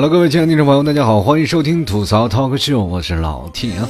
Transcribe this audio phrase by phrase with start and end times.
[0.00, 3.88] Hello，各位亲爱的听众朋友，大家好，欢迎收听吐槽 Talk Show，我是老 T 啊。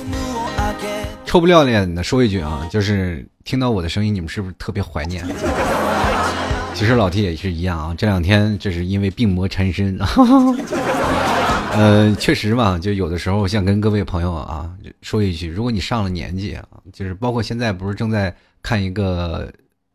[1.27, 5.23] 臭不要脸的说一句啊，就是听到我的声音，你们是不是特别怀念？
[6.73, 10.01] 其实老 T 也是一样啊，这两天这是因为病魔缠身。
[11.77, 14.71] 呃，确实嘛，就有的时候想跟各位朋友啊
[15.03, 19.53] 说一句，如果你上了年纪啊，就是包括现在不是正在看一个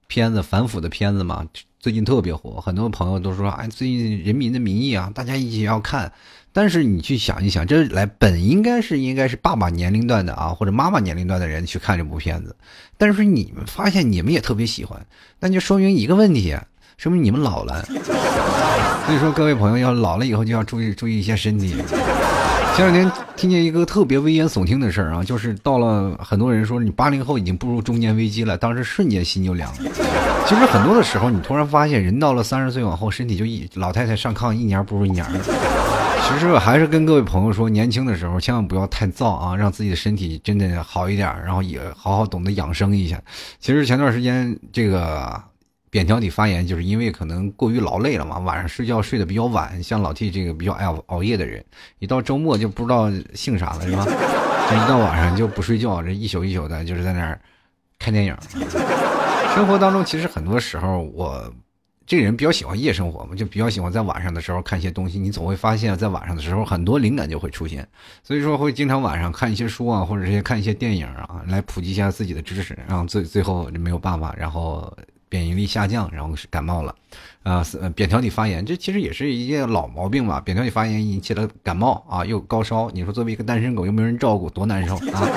[0.08, 1.44] 片子反腐的片子嘛，
[1.84, 6.10] 最近特别火，很多朋友都说，哎，最近《人民的名义》啊，大家一起要看。
[6.54, 12.56] 但是你去想一想，这来本应该是应该是爸爸年龄段的啊，或者妈妈年龄段的人去看这部片子，
[12.98, 15.06] 但是你们发现你们也特别喜欢，
[15.42, 16.58] 那就说明一个问题，
[16.96, 17.84] 说明你们老了。
[17.84, 21.76] 所以说，各位朋友要老了以后就要注意注意一下身体。
[22.76, 29.92] 前两天听见一个特别危言耸听的事儿啊，就是到了很多人说你八零后已经步入中年危机了，当时瞬间心就凉了。
[30.48, 35.40] 其实很多的时候，你突然发现人到了三十岁往后，身体就一老太太上炕一年不如一年了。
[36.28, 43.22] 其实我还是跟各位朋友说，年轻的时候千万不要太燥啊，让自己的身体真的好一点，然后也好好懂得养生一下。
[43.60, 45.40] 其实前段时间这个
[45.94, 49.82] 扁桃体发炎，就是因为可能过于劳累了嘛，晚上睡觉睡得比较晚。
[49.84, 51.64] 像老 T 这个比较爱熬夜的人，
[52.00, 54.04] 一到周末就不知道姓啥了，是吧？
[54.68, 57.40] 这一到晚上就不睡觉，这一宿一宿的，就是在那儿
[58.00, 58.36] 看电影。
[59.54, 61.54] 生活当中其实很多时候我。
[62.06, 65.18] 这人比较喜欢夜生活嘛，就比较喜欢在晚上的时候看一些东西。
[65.18, 67.88] 你总会发现，在晚上的时候，很多灵感就会出现。
[68.24, 72.78] 所以说，会经常晚上看一些书啊，或者是看一些电影啊，来普及一下自己的知识。
[72.90, 74.94] 然后最最后没有办法，然后
[75.34, 76.94] 免疫力下降，然后是感冒了，
[77.42, 78.64] 啊，扁桃体发炎。
[78.64, 80.40] 这其实也是一件老毛病吧。
[80.40, 82.92] 扁桃体发炎引起了感冒啊，又高烧。
[82.92, 85.28] 你说作为一个单身狗，又没人照顾，多难受啊！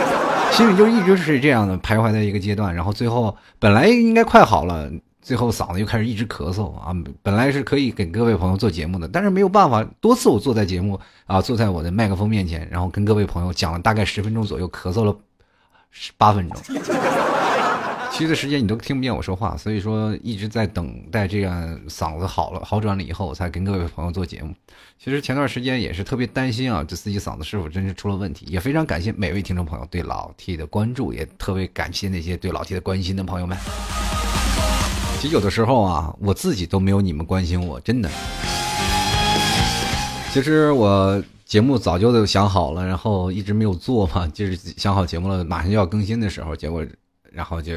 [0.52, 2.74] 心里就一直是这样的徘徊在一个阶段。
[2.74, 4.90] 然后最后本来应该快好了。
[5.22, 6.94] 最后嗓子又开始一直咳嗽啊！
[7.22, 9.82] 本来是可以给各位朋友做节目的，但是没有办法。
[9.98, 15.16] 多次我坐在节目啊，坐在我的麦克风面前，然后跟各位朋友讲了大概十分钟左右，咳嗽了
[16.16, 16.76] 八分钟，
[18.16, 19.54] 其余的时间你都听不见我说话。
[19.58, 24.54] 所以说一直在等待这样嗓子好了好转了以后，我才跟各位朋友做节目。
[24.98, 28.46] 其实前段时间也是特别担心啊，这自己嗓子是否真是出了问题？
[28.48, 33.58] 也非常感谢每位听众朋友对老 T 的关注，也特别感谢那些对老 T 的关心的朋友们。
[35.20, 38.08] 其实有的时候啊，我自己都没有你们关心我，真的。
[40.32, 46.82] 其实我节目早就都想好了，然后一直没有做嘛，就是想好节目了，马上就要更新的时候，结果
[47.36, 47.74] 然后就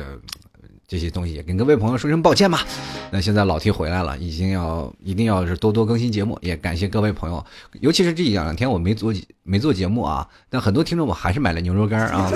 [0.88, 2.66] 这些东西也跟各位朋友说声抱歉吧。
[3.12, 7.46] 那现在老 T 回来了，已经要一定要是多多更新节目，也感谢各位朋友，
[7.82, 12.32] 尤其是这两两天我没做没做节目啊，但很多听众我还是买了牛肉干啊，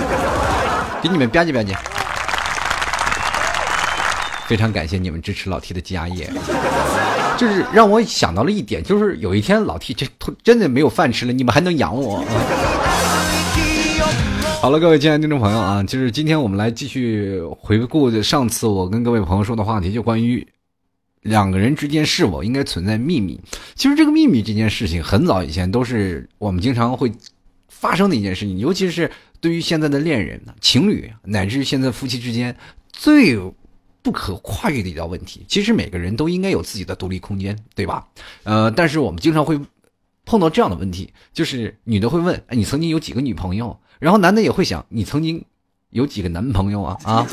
[1.02, 1.74] 给你们吧唧吧唧。
[4.46, 6.30] 非常感谢你们支持老 T 的家业，
[7.38, 10.06] 就是让我想到了一点，就是有一天老 T 这
[10.44, 12.22] 真的没有饭吃了，你们还能养我？
[14.64, 20.48] 好了，各位亲爱的听众朋友啊，就是今天我们来继续回顾上次我跟各位朋友说的话题，就关于
[21.20, 23.38] 两个人之间是否应该存在秘密。
[23.76, 27.12] 其实这个秘密这件事情，很早以前都是我们经常会
[27.68, 32.56] 发生的一件事情，尤其是对于现在的恋人、情侣，乃至现在夫妻之间
[32.94, 33.38] 最。
[34.02, 38.06] 不可跨越的一道问题，其实每个人都应该有自己的独立空间，对吧？
[38.44, 39.58] 呃，但是我们经常会
[40.34, 45.46] 碰到这样的问题，就是女的会问：“哎，你曾经有几个女朋友？”然后男的也会想：“你曾经
[45.92, 47.24] 有几个男朋友啊？”啊，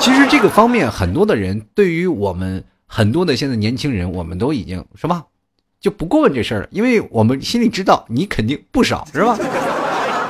[0.00, 5.26] 其实这个方面很多的人，对于我们很多的现在年轻人，我们都已经是吧，
[5.80, 9.38] 就不过问这事儿了，因为我们心里知道你肯定不少，是吧？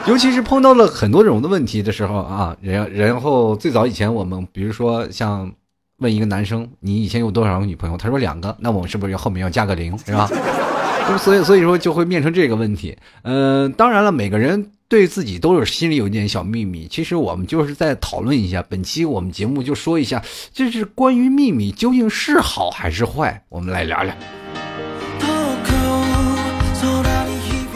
[0.06, 5.50] 尤其是碰到了很多种的问题的时候啊，然然后最早以前我们比如说像。
[6.00, 7.97] 问一个男生，你以前有多少个女朋友？
[7.97, 10.31] 他说两个，那我们是不是要后面要加个零，是吧？
[11.16, 12.96] 所以所以说就会变成这个问题。
[13.22, 16.87] 嗯，当然了，每个人对自己都有心里有一点小秘密。
[16.87, 20.22] 其实我们就是在讨论一下，本期我们节目就说一下，
[20.52, 23.43] 这是关于秘密究竟是好还是坏？
[23.49, 24.14] 我们来聊聊。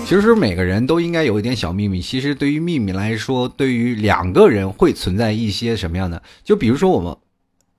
[0.05, 2.01] 其实每个人都应该有一点小秘密。
[2.01, 6.23] 其实对于秘密来说，对于两个人会存在一些什么样的？
[6.45, 7.17] 就比如说我们。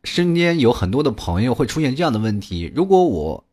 [0.06, 3.46] 身边有很多的朋友会出现这样的问题：如果我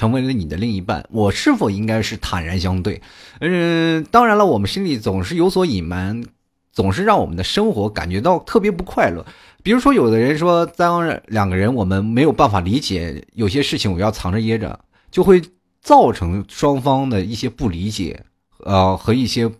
[0.00, 3.02] 成为了你的另一半，我是否应该是坦然相对？
[3.40, 6.24] 嗯，当然了，我们心里总是有所隐瞒，
[6.72, 9.26] 总是让我们的生活感觉到特别不快乐。
[9.62, 14.80] 比如说，有的人说，当两个人我们没有办法理解有些事情，我要藏着掖着，
[15.10, 15.42] 就会
[15.82, 18.24] 造成双方的一些不理解，
[18.64, 19.50] 呃，和一些。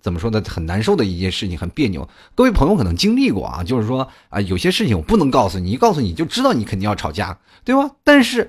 [0.00, 0.40] 怎么说呢？
[0.46, 2.08] 很难受的一件事情，很别扭。
[2.36, 7.90] 各位朋友可能经历过啊，就是说啊，有些事情我不能告诉你，一告诉你就知道你肯定要吵架，对吧？
[8.04, 8.48] 但是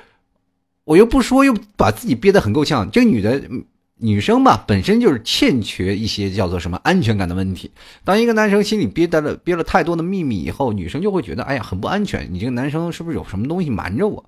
[0.87, 2.89] 我又不说，又把自己憋得很够呛。
[2.89, 3.41] 这个女的
[3.97, 7.69] 女生嘛，本身就是欠缺一些叫做什么安全感的问题。
[8.05, 12.25] 当一个男生心里憋得了憋了太多的秘密以后，女生就会觉得，哎呀，很不安全。
[12.31, 14.23] 你这个男生是不是有什么东西瞒着我？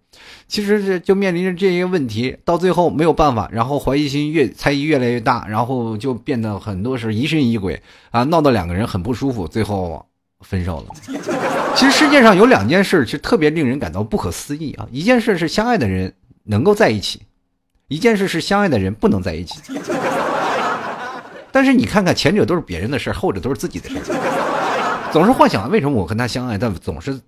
[0.49, 7.81] 其实这就面临着这些问题，到最后没有办法，然后怀疑心越猜疑越来越大，然后就变得很多是疑神疑鬼
[8.11, 10.05] 啊，闹得两个人很不舒服，最后
[10.41, 11.19] 分手了。
[11.75, 16.13] 其实世界上有两件事是特别令人感到不可思议啊，一件事是相爱的人
[16.49, 17.21] 能够在一起。
[17.87, 19.59] 一件事是相爱的人不能在一起，
[21.51, 23.95] 但是你看看前者都是别人的事后者都是自己的事。
[25.11, 27.19] 总是幻想为什么我跟他相爱，但总是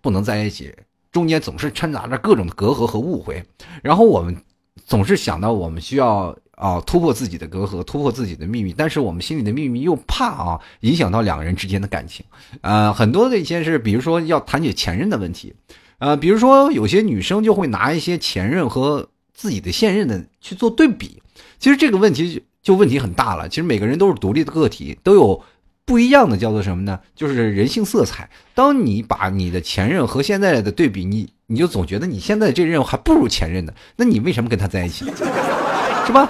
[0.00, 0.74] 不能在一起，
[1.12, 3.44] 中间总是掺杂着各种的隔阂和误会，
[3.80, 4.36] 然后我们
[4.84, 12.26] 总是想到我们需要啊突破自己的隔阂，突破自己的秘密，但是我们心里的秘密又怕啊影响到两个人之间的感情，
[12.60, 15.54] 啊，很多的一些是，比如说要谈起前任的问题，
[15.98, 19.08] 呃，比如说有些女生就会拿一些前任和。
[19.40, 21.22] 自己的现任的去做对比，
[21.60, 23.48] 其实这个问题就问题很大了。
[23.48, 25.40] 其实每个人都是独立的个体，都有
[25.84, 26.98] 不一样的叫做什么呢？
[27.14, 28.28] 就是人性色彩。
[28.52, 33.72] 当你把你的前任和现在的对比，你你就总觉得你现在这任还不如前任呢。
[33.94, 35.04] 那你为什么跟他在一起？
[36.04, 36.28] 是吧？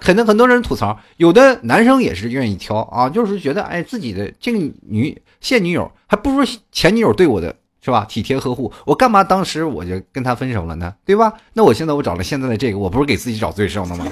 [0.00, 7.54] 可能很多人吐槽，有的男生也是愿意挑啊，就是觉得哎，自己的这个女现女友还不如前女友对我的。
[7.80, 8.04] 是吧？
[8.08, 10.92] 体贴呵护，我干嘛当时我就跟他分手了呢？
[11.04, 11.32] 对吧？
[11.52, 14.04] 那我现在我找了现在的这个，我不是给自己找罪受了吗？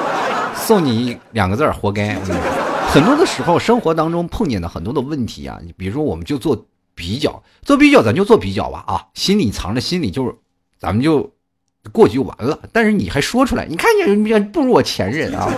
[0.56, 2.16] 送你两个字儿，活该！
[2.92, 9.06] 很多的时候，生活当中碰见的很多的问题啊，你比如说，我们就做比较，做比较，咱就做比较吧啊！
[9.14, 10.34] 心里藏着，心里就是，
[10.78, 11.30] 咱们就
[11.92, 12.58] 过去就完了。
[12.72, 15.48] 但是你还说出来，你看你不如我前任啊！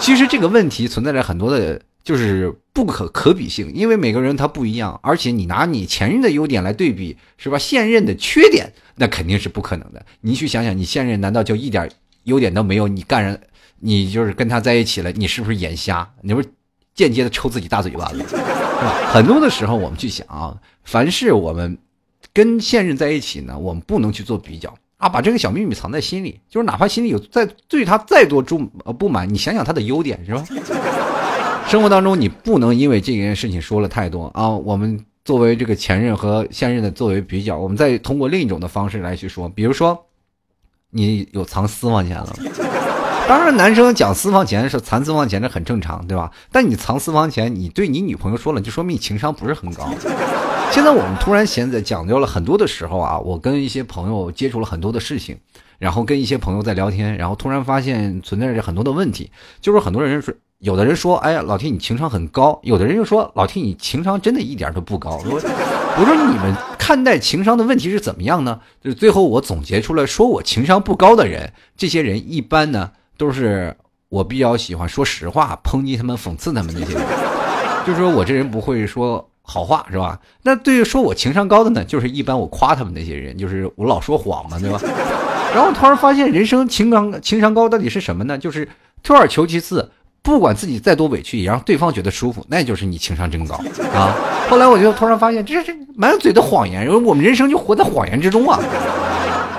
[0.00, 1.80] 其实这个问题存在着很多的。
[2.06, 7.58] 就是不可可比性，因为每个人他不一样，而且你拿你前任的优点来对比，是吧？
[7.58, 10.06] 现任的缺点，那肯定是不可能的。
[10.20, 11.90] 你去想想，你现任难道就一点
[12.22, 12.86] 优点都没有？
[12.86, 13.40] 你干人，
[13.80, 16.08] 你就是跟他在一起了，你是不是眼瞎？
[16.22, 16.48] 你不是
[16.94, 19.10] 间接的抽自己大嘴巴子，是吧？
[19.12, 21.76] 很多的时候，我们去想啊，凡是我们
[22.32, 30.44] 跟现任在一起呢，我们不能去做比较啊，把这个小秘密藏在心里，就是哪怕心里有再对他再多不呃不满，你想想他的优点，是吧？
[31.68, 34.48] 生活当中，你不能因为这件事情说了太多啊。
[34.48, 40.06] 我们作为这个前任和现任的作为比较，我们再通过另一种的方式来去说，比如说，
[40.90, 42.36] 你有藏私房钱了。
[43.28, 46.30] 当然，男生讲私房钱是藏私房钱，这很正常，对吧？
[46.52, 49.92] 但你藏私房钱，你对你女朋友说了，就说明你情商不是很高。
[50.70, 55.36] 现在我们突然现在讲究了很多的时候啊，我跟一些朋友接触了很多的事情，
[55.78, 60.32] 然后跟一些朋友在聊天，然后突然发现存在着很多的问题，就是很多人说。
[60.58, 65.20] 有的人说：“哎呀，老 T 你情商很高。”有的人又说：“老 T 你情商真的一点都不高。
[65.28, 65.34] ”我
[65.98, 68.58] 我说你们看待情商的问题是怎么样呢？
[68.82, 73.76] 就是最后我总结出来说我情商不高的人，这些人一般呢都是
[74.08, 77.02] 我比较喜欢说实话，抨击他们、讽刺他们那些人。
[77.86, 80.18] 就是说我这人不会说好话，是吧？
[80.42, 84.80] 那对于说我情商高的呢，就是一般我夸他们那些人，就是我老说谎嘛，对吧？
[85.54, 88.38] 然后突然发现，人生情商情商高到底是什么呢？
[88.38, 88.66] 就是
[89.02, 89.90] 退而求其次。
[90.26, 93.54] 不管自己再多委屈，也让对方觉得舒服，那就是你情商真高
[93.94, 94.12] 啊！
[94.50, 98.58] 后来我就突然发现，这是满嘴的谎言，因为我们人生就活在谎言之中啊。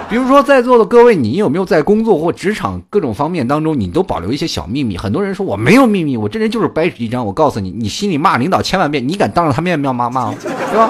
[0.09, 4.97] 比如说，在座的各位，你有没有在工作或职场各种方面当中，你都保留一些小秘密？
[4.97, 7.25] 很多人说我没有秘密，我这人就是白纸一张。
[7.25, 10.35] 我告诉你，你心里骂领导千万遍，你敢当着他面骂骂吗？
[10.41, 10.89] 对吧？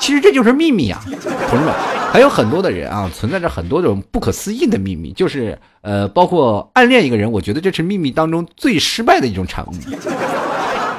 [0.00, 1.72] 其实这就是秘密啊，同志们。
[2.12, 9.70] 还有很多的人啊，存在着很多种不可思议的秘密，就是呃，包括暗恋一个人，我觉得这是秘密当中最失败的一种产物。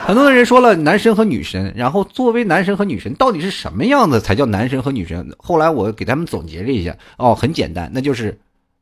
[0.05, 5.35] 很多的人说了男神和女神，然后作为男神和女神，到底是什么样子才叫男神和女神？
[5.37, 8.39] 后来我给他们总结了一下，哦，很简单，那就是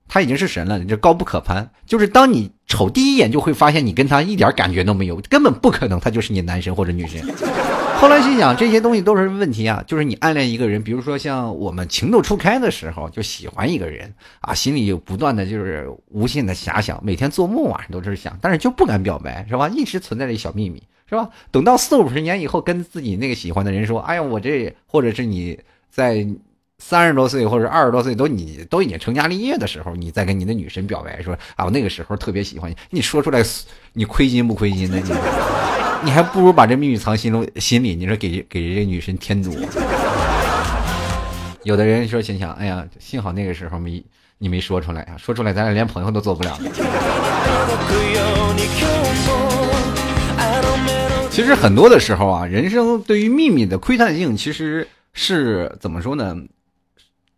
[0.07, 1.71] 他已经是神了，你这高不可攀。
[1.88, 7.21] 就是当你瞅第一眼就会发现你跟他一点感觉都没有，根本不可能，他就是你男神或者女神。
[8.00, 9.84] 后来心想，这些东西都是问题啊！
[9.86, 19.68] 就是你暗恋一个人，比如说像我们情窦初开的时候，就喜欢一个人啊，心里有不断的就是无限的遐想，每天做梦晚上都是想，但是就不敢表白，是吧？
[19.68, 21.29] 一直存在着小秘密，是吧？
[21.51, 24.74] 等到四五十年以后，跟自己那个喜欢的人说：“哎呀，我这……
[24.88, 25.60] 或者是你
[25.91, 26.25] 在
[26.77, 33.44] 三十多岁或者二十多岁都你都已经成家立业的时候，你再跟你的女神表白说啊，我那个时候特别喜欢你，你说出来，
[33.91, 35.12] 你亏心不亏心呢你？”
[36.01, 39.53] 你还不如把这秘密藏心中心里，你说给给这女神添堵。
[41.63, 44.01] 有的人说心想，哎呀，幸好那个时候没
[44.38, 46.58] 你没说出来啊，说出来咱俩连朋友都做不了。
[51.29, 56.36] 其实很多的时候啊，人生对于秘密的窥探性，其实是怎么说呢？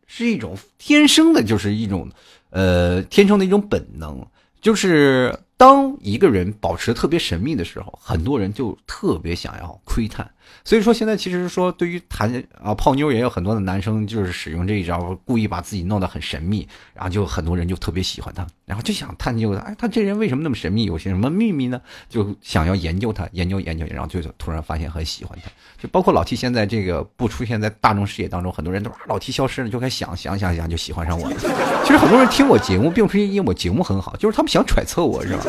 [0.05, 2.09] 是一种天生的，就是一种
[2.51, 4.23] 呃天生的一种本能，
[4.61, 5.35] 就是。
[5.61, 10.27] 当一个人保持特别神秘的时候，很多人就特别想要窥探。
[10.63, 12.31] 所以说，现在其实说对于谈
[12.63, 20.85] 啊泡妞，也有很多的男生就是使用这一招，故意把自己弄得很神秘，然后就很多人就特别喜欢他，然后就想探究他，哎，他这人为什么那么神秘？
[20.85, 21.81] 有些什么秘密呢？
[22.07, 25.49] 就想要研究他，研究研究，然后就突然发现很喜欢他。
[25.81, 31.35] 就包括老 T 现在这个不出现在大众视野当中，很多人都说老 T 消失了，就开始想想想想就喜欢上我了。
[31.83, 35.43] 其实很多人听我节目，并不是因为我节目很好，就是他们想揣测我，是吧？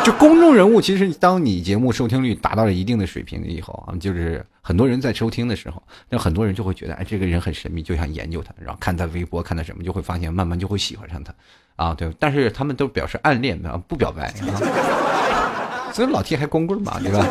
[0.04, 11.34] 就公众人物，其实当你节目收听率达到了一定的水平以后啊，就是很多人在收听的时候，那很多人就会觉得，哎，这个人很神秘，就想研究他，然后看他微博，看他什么，就会发现慢慢就会喜欢上他，
[11.76, 12.10] 啊，对。
[12.18, 15.92] 但是他们都表示暗恋的，不表白啊。
[15.92, 17.26] 所以老 T 还光棍嘛，对吧？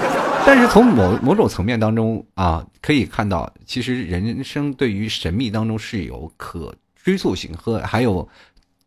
[0.45, 8.29] 但是从某某种层面当中啊，可以看到，其实人生对于神秘当中是有可追溯性和还有。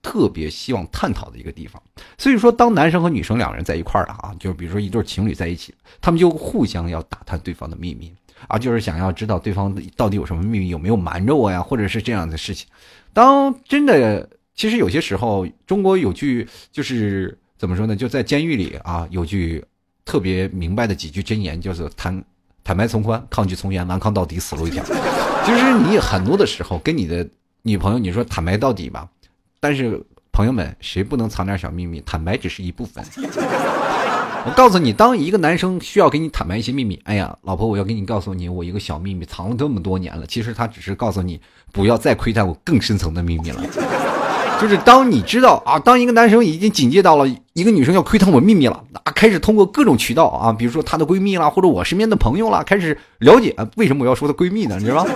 [0.03, 1.81] 特别希望探讨的一个地方，
[2.19, 8.13] 所以说，当男生和女生两个人在一块儿了啊，就比如说一对情侣在一起，他们就互相要打探对方的秘密
[8.49, 12.67] 啊，就是想要知道对方到底有什么秘密，有没有瞒着我呀，或者是这样的事情。
[13.13, 17.95] 当真的，其实有些时候，中国有句就是怎么说呢？
[17.95, 19.65] 就在监狱里啊，有句
[20.05, 22.25] 特别明白的几句箴言，叫做坦
[22.65, 24.83] 坦白从宽，抗拒从严，顽抗到底，死路一条。
[25.47, 27.25] 就是你很多的时候跟你的
[27.63, 29.09] 女朋友，你说坦白到底吧。
[29.63, 30.03] 但是
[30.33, 32.03] 朋友们，谁不能藏点小秘密？
[32.05, 33.05] 坦白只是一部分。
[34.45, 40.27] 我告诉你，当一个男生需要给你坦白一些秘密，哎呀，老婆，我要给你告诉你，我一个小秘密藏了这么多年了。
[40.27, 41.41] 其实他只是告诉你，
[41.71, 43.63] 不要再窥探我更深层的秘密了。
[44.61, 54.77] 就是当你知道啊，当一个男生已经警戒到了一个女生要窥探我秘密了，啊，开始通过各种渠道啊，比如说她的闺蜜啦，或者我身边的朋友啦，开始了解，为什么我要说她闺蜜呢？
[54.81, 55.11] 你知道吗？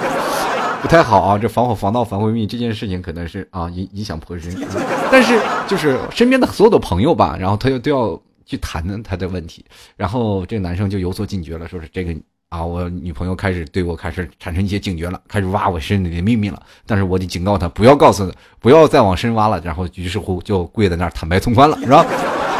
[0.83, 4.54] 不太好啊，这防火防盗防闺蜜这件事情可能是啊影影响颇深，
[5.11, 9.64] 但是就是身边的所有的朋友吧，然后他又都要去谈谈他的问题，
[9.97, 12.14] 然后这个男生就有所警觉了，说是这个
[12.50, 22.06] 啊，我女朋友开始对我开始产生一些警觉了，开始挖我身里的秘密了，但是我得警告他不要告诉他，不要再往深挖了，然后于是乎就跪在那儿坦白从宽了，是吧？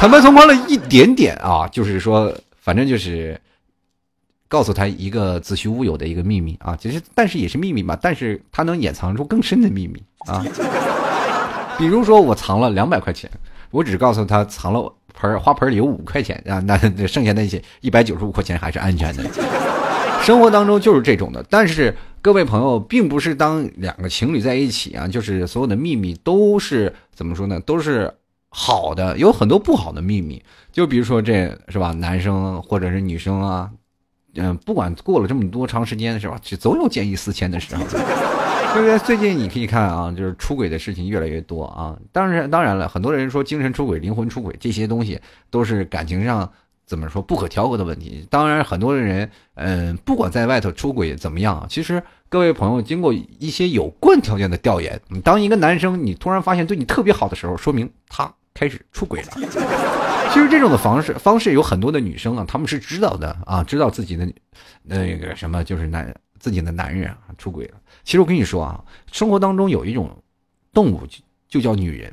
[0.00, 3.40] 坦白从宽了一点点啊，就是说反正就是。
[4.49, 10.45] 告诉他一个子虚乌有的一个秘密啊，其实但是也是秘密嘛，但是他能掩藏出更深的秘密啊。
[11.79, 13.31] 比如说我藏了两百块钱，
[13.71, 19.25] 我只告诉他藏了盆花盆里有五块钱啊，那剩下那些一百九十五块钱还是安全的。
[20.23, 27.61] 生活当中就是这种的，但是各位朋友，并不是当两个情侣在一起啊，就是所有的秘密都是怎么说呢？
[27.61, 28.12] 都是
[28.49, 30.43] 好的，有很多不好的秘密。
[30.73, 33.71] 就比如说这是吧，男生或者是女生啊。
[34.37, 38.99] 嗯，不管过了这么多长时间的时候，总有见异思迁的时候，对不对？
[39.00, 41.97] 最近你可以看啊，就是出轨的事情越来越多啊。
[42.12, 46.50] 当然，当然了，很多人说精神出轨、灵魂出轨这些东西都是感情上
[46.87, 48.26] 怎么说不可调和的问题。
[48.31, 60.05] 当然，很多的人，嗯，不管在外头出轨怎么样，其实各位朋友经过一些有关条件的调研，当一个男生你突然发现对你特别好的时候，说明他开始出轨了。
[60.33, 64.26] 其实这种的方式方式有很多的女生啊，她们是知道的啊，知道自己的
[64.83, 67.75] 那个什么就是男自己的男人啊出轨了。
[68.04, 70.16] 其实我跟你说啊，生活当中有一种
[70.73, 71.18] 动物就
[71.49, 72.12] 就叫女人，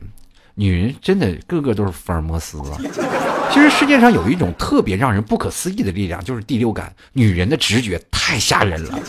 [0.55, 2.77] 女人真的个个都是福尔摩斯啊。
[3.51, 6.91] 其实世界上有一种特别让人不可思议的力量，就是第六感。
[7.11, 8.99] 女人的直觉太吓人了，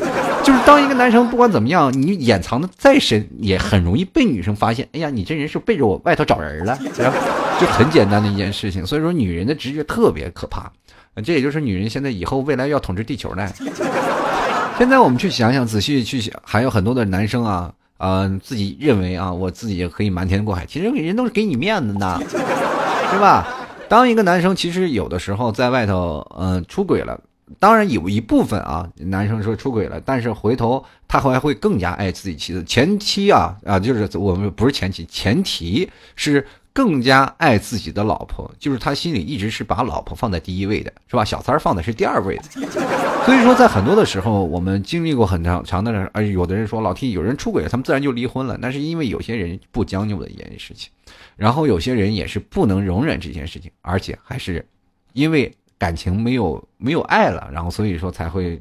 [0.45, 4.87] 就是当一个男生不管怎么样，你掩藏的再深，也很容易被女生发现。
[4.93, 6.79] 哎呀，你这人是背着我外头找人了，
[7.59, 8.85] 就很简单的一件事情。
[8.85, 10.71] 所以说，女人的直觉特别可怕。
[11.25, 13.49] 这也就是女人现在以后未来要统治地球呢。
[14.77, 22.21] 现在我们去想想，仔细去想，还有很多的男生啊，呃，自己认为啊，我自己也可以瞒天过海，其实人都是给你面子呢，
[23.11, 23.47] 是吧？
[23.89, 27.21] 当一个男生其实有的时候在外头，嗯，出轨了，
[27.59, 32.65] 当然有一部分啊，男生说出轨了，但是回头他还会更加爱自己妻子。
[32.65, 41.25] 前妻啊啊，就是我们不是前妻，前提是更加爱自己的老婆，就是他心里一直是把老婆放在第一位的，是吧？
[41.25, 42.43] 小三儿放的是第二位的。
[43.25, 50.91] 所以说，在很多的时候，我们经历过很长长的，而有的人说老 T 有人出轨了，他们自然就离婚了，那是因为有些人不将就的一件事情。
[51.37, 54.67] 然后有些人也是不能容忍这件事情，而且还是
[55.13, 58.61] 因为感情没有没有爱了，然后所以说才会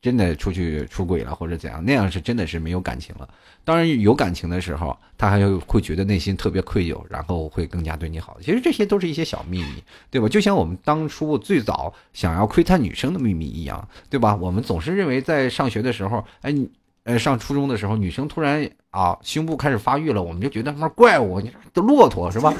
[0.00, 3.28] 真的出去出轨了或者怎样，那样是真的是没有感情了。
[3.64, 8.36] 当然有感情的时候，他还会觉得内心特别愧疚，然后会更加对你好。
[8.40, 10.28] 其实这些都是一些小秘密，对吧？
[10.28, 14.34] 就像我们当初最早想要窥探女生的秘密一样，对吧？
[14.36, 16.54] 我们总是认为在上学的时候，哎。
[17.04, 22.54] 呃，上初中的时候，女生突然啊，胸部开始发育了，我们就觉得他妈怪物，你这骆驼是吧？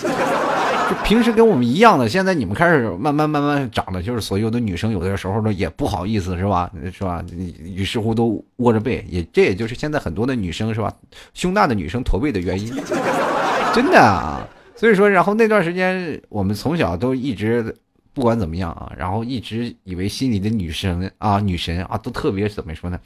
[1.05, 6.71] 平时跟我们一样的，现在你们开始慢慢慢慢长的，就是所有的女生有的时候呢也不好意思是吧？
[6.93, 7.25] 是吧？
[7.65, 10.93] 于是乎都窝着背，也这也就是现在很多的女生是吧？
[11.35, 12.73] 胸大的女生驼背的原因，
[13.75, 14.47] 真的啊。
[14.75, 17.75] 所以说，然后那段时间我们从小都一直。
[18.15, 22.99] 不管怎么样啊，然后一直以为心里的女神啊，女神啊，都特别怎么说呢？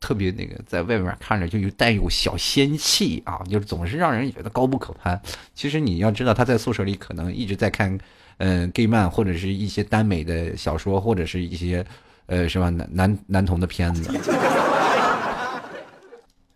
[0.00, 5.18] 特别那个，在外面看着就有带有小仙气啊，就是总是让人觉得高不可攀。
[5.54, 7.98] 其实你要知道，他在宿舍里可能一直在看，
[8.36, 11.84] 嗯，gay 漫或者是一些耽美的小说，或者是一些，
[12.26, 12.70] 呃，什么？
[12.70, 14.10] 男男男童的片子。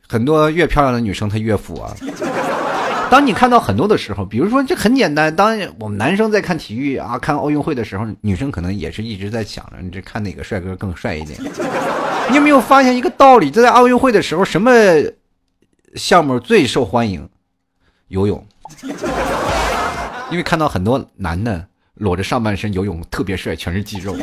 [0.07, 1.97] 很多越漂亮的女生，她越腐啊。
[3.13, 11.39] 当你看到很多的时候，比如说这很简单，当我们男生在看体育啊、看奥运会的时候，女生可能也是一直在想着，你这看哪个帅哥更帅一点。
[12.31, 13.51] 你有没有发现一个道理？
[13.51, 14.73] 就在奥运会的时候，什么
[15.95, 17.29] 项目最受欢迎？
[18.09, 18.43] 游泳，
[20.33, 21.67] 因为看到很多男的
[21.97, 24.17] 裸着上半身游泳特别帅，全是肌肉。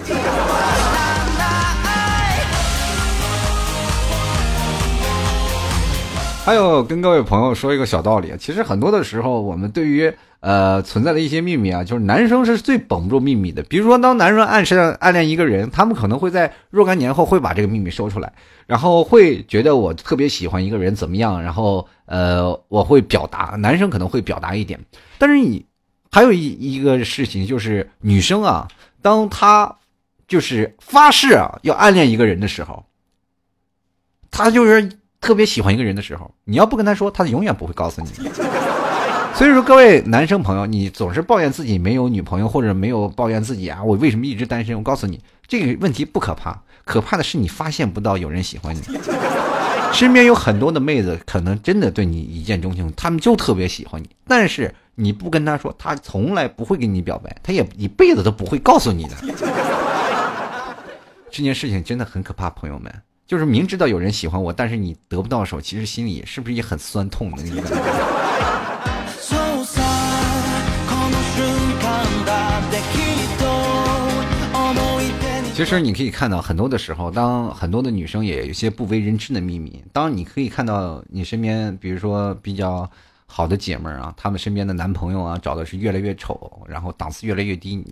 [6.46, 13.62] 还有跟各位朋友说一个小道理，其实很多的时候，我们对于呃存在的一些秘密啊，就是男生是最绷不住秘密的。
[13.64, 18.34] 比如说，当男生暗示暗恋一个人，他们可能会在若干年后会把这个秘密说出来，
[18.66, 24.80] 然后会觉得我特别喜欢一个人怎么样，然后呃我会表达，男生可能会表达一点。
[25.20, 25.64] 但是你
[26.10, 28.68] 还有一一个事情就是女生啊，
[29.04, 29.78] 当她
[30.28, 32.86] 就是发誓啊要暗恋一个人的时候，
[34.32, 34.90] 她就是。
[35.22, 38.10] 特别喜欢一个人的时候，你要不跟他说，他永远不会告诉你。
[39.36, 44.76] 所以说，各位男生朋友，你总是抱怨自己没有女朋友，或者没有抱怨自己啊，我为什么一直单身？
[44.76, 48.82] 我告诉你，这个问题不可怕，可怕的是你发现不到有人喜欢你。
[49.94, 59.16] 身边有很多的妹子，可能真的对你一见钟情，他们就特别喜欢你，但是你不跟他说，他从来不会跟你表白，他也一辈子都不会告诉你的。
[61.32, 62.94] 这件事情真的很可怕，朋友们。
[63.30, 67.80] 就是明知道有人喜欢我，但是你得不到手，其实心里是不是也很酸痛的那种感觉？
[75.54, 79.80] 其实你可以看到很多的时候，当很多的女生也有些不为人知的秘密。
[79.94, 82.90] 当你可以看到你身边，比如说比较
[83.28, 87.86] 好的姐们儿啊，她们身边的男朋友啊，找的是越来越丑，然后档次越来越低，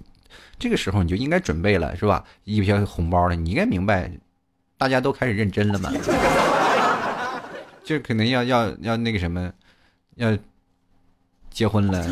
[0.57, 2.23] 这个时候你就应该准备了，是吧？
[2.43, 4.09] 一些红包了，你应该明白。
[4.77, 5.91] 大家都开始认真了嘛？
[7.83, 9.51] 就可能要要要那个什么，
[10.15, 10.37] 要
[11.49, 12.05] 结婚了。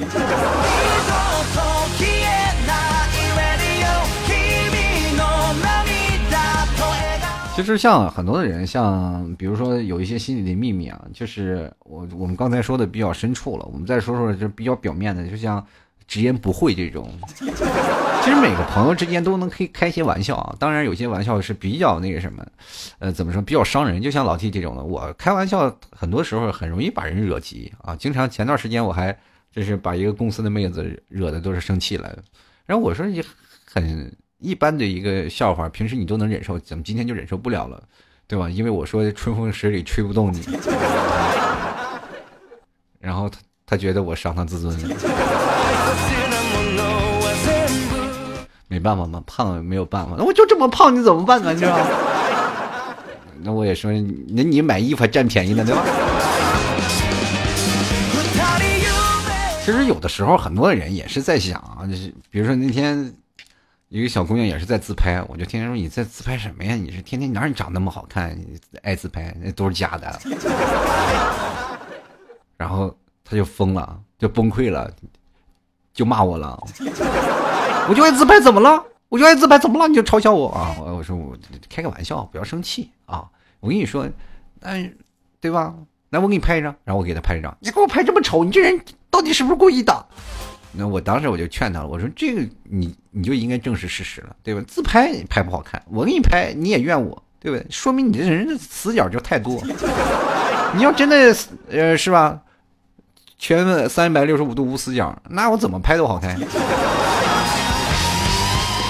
[7.55, 13.65] 其实像很多的人，像比如说有一些心里的秘密啊，就是我我们刚才说的比较深处了。
[13.71, 15.65] 我们再说说就比较表面的，就像。
[16.07, 17.11] 直言不讳这种，
[18.25, 20.55] 其实每个朋友之间都能可以开些玩笑啊。
[20.57, 22.43] 当然，有些玩笑是比较那个什么，
[22.97, 24.01] 呃，怎么说比较伤人。
[24.01, 27.95] 就像老 T 这种的，我开玩笑很多时候很容易把人惹急啊。
[27.95, 29.15] 经常前段时间我还
[29.51, 32.17] 就是把一个公司的妹子惹的都是生气了。
[32.65, 33.23] 然后我说你
[33.63, 37.83] 很一般的一个笑话，平时你都能忍受，怎么今天就忍受不了了，
[38.25, 38.49] 对吧？
[38.49, 40.41] 因为我说春风十里吹不动你，
[42.99, 44.95] 然后他他觉得我伤他自尊了。
[48.75, 51.53] 没办法嘛，胖没有办法， 那我就这么胖，你怎么办呢？
[51.53, 51.79] 你知道？
[53.39, 53.89] 那我也说，
[54.27, 55.81] 那你买衣服还占便宜呢，对吧？
[59.63, 63.13] 其实有的时候，很多人也是在想啊，就是比如说那天
[63.87, 66.75] 一个小姑娘也是在自拍，我就天天说你在自拍什么呀？
[66.75, 68.37] 你是天天哪儿你长那么好看？
[68.83, 70.19] 爱自拍那都是假的。
[72.57, 74.91] 然后她就疯了，就崩溃了。
[75.93, 76.61] 就骂我了，
[77.87, 78.83] 我就爱自拍，怎么了？
[79.09, 79.87] 我就爱自拍，怎么了？
[79.87, 80.75] 你就嘲笑我啊？
[80.79, 81.35] 我我说我
[81.69, 83.23] 开个玩笑，不要生气啊！
[83.59, 84.07] 我跟你说，
[84.59, 84.71] 那
[85.39, 85.73] 对吧？
[86.09, 87.55] 来，我给你拍一张，然后我给他拍一张。
[87.59, 90.05] 你给我拍这么丑，你这人到底是不是故意的？
[90.71, 94.61] 那我当时我就劝他了，我说这个你你就应该正视事实了，对吧？
[94.67, 97.65] 自拍拍不好看，我给你拍你也怨我，对不对？
[97.69, 99.61] 说明你这人的死角就太多。
[100.75, 101.33] 你要真的
[101.69, 102.41] 呃是吧？
[103.37, 106.37] 全三百六十五度无死角，那我怎么拍都好看。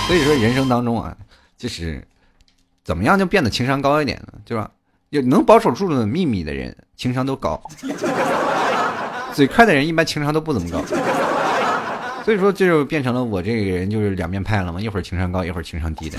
[0.07, 1.15] 所以说，人生当中啊，
[1.57, 2.05] 就是
[2.83, 4.33] 怎么样就变得情商高一点呢？
[4.45, 4.69] 对吧？
[5.09, 7.61] 有能保守住的秘密的人，情商都高。
[9.33, 10.81] 嘴快的人一般情商都不怎么高。
[12.23, 16.17] 所以说，这就变成了我这个人就是两面派了嘛，一会儿情商高，一会儿情商低的。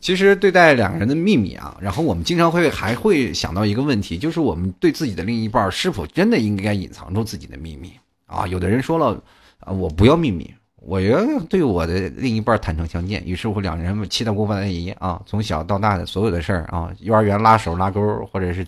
[0.00, 7.92] 其实对待两个人的秘密啊，然后我们经常会还会想到一个问题，就是我们对自己的另一半是否真的应该隐藏住自己的秘密
[8.26, 8.46] 啊。
[8.46, 9.20] 有的人说了
[9.60, 10.50] 啊，我不要秘密，
[10.88, 13.22] 我要对我的另一半坦诚相见。
[13.26, 18.00] 于是乎，两人七大姑八大姨啊，从小到大的所有的事儿啊，幼儿园拉手拉钩，
[18.32, 18.66] 或者是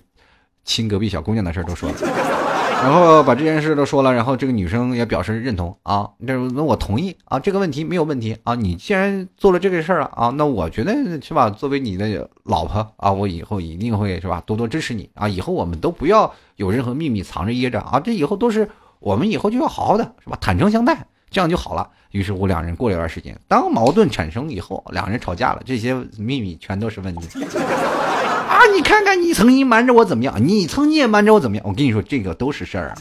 [0.63, 1.95] 亲隔壁小姑娘的事儿都说了。
[2.83, 21.89] 然后把这件事都说了，然后这个女生也表示认同啊，这那我同意啊，这个问题没有问题啊，你既然做了这个事儿啊，那我觉得是吧，作为你的老婆啊，我以后一定会是吧，多多支持你啊，以后我们都不要有任何秘密藏着掖着啊，这以后都是我们以后就要好好的是吧，坦诚相待，这样就好了。
[22.11, 27.45] 于是乎，两人过了一段时间，当矛盾产生以后，两人吵架了，这些秘密全都是问题。
[27.45, 28.59] 啊！
[28.75, 30.35] 你看看，你曾经瞒着我怎么样？
[30.45, 31.65] 你曾经也瞒着我怎么样？
[31.67, 32.97] 我跟你说，这个都是事儿啊。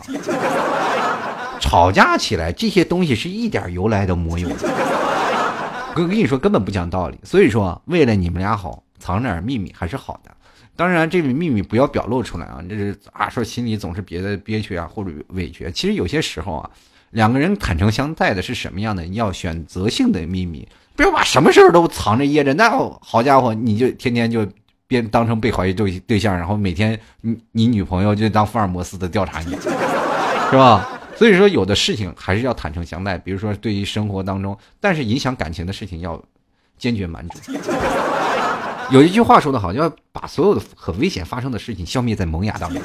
[1.59, 4.49] 吵架起来，这些东西是一点由来都没有。
[5.95, 7.17] 哥跟你说，根本不讲道理。
[7.23, 10.31] 所以说，为了你们俩好，藏点秘密还是好的。
[10.75, 12.63] 当然，这个秘密不要表露出来啊。
[12.69, 15.69] 这是啊，说心里总是憋的憋屈啊，或者委屈。
[15.71, 16.69] 其实有些时候啊，
[17.11, 19.05] 两个人坦诚相待的是什么样的？
[19.07, 22.53] 要选择性的秘密，不要把什么事儿都藏着掖着。
[22.53, 22.69] 那
[23.01, 24.47] 好家伙，你就天天就。
[24.89, 29.51] 变当成被怀疑对对象，然后每天你你女朋友就当福尔摩斯的调查你，
[30.49, 30.89] 是吧？
[31.15, 36.19] 所以说有的事情还是要坦诚相待，比如说对于生活当中，但是影响感情的事情要
[36.75, 37.37] 坚决瞒住。
[38.89, 42.81] 有一句话说的好，要把所有的很危险发生的事情消灭在萌芽当中。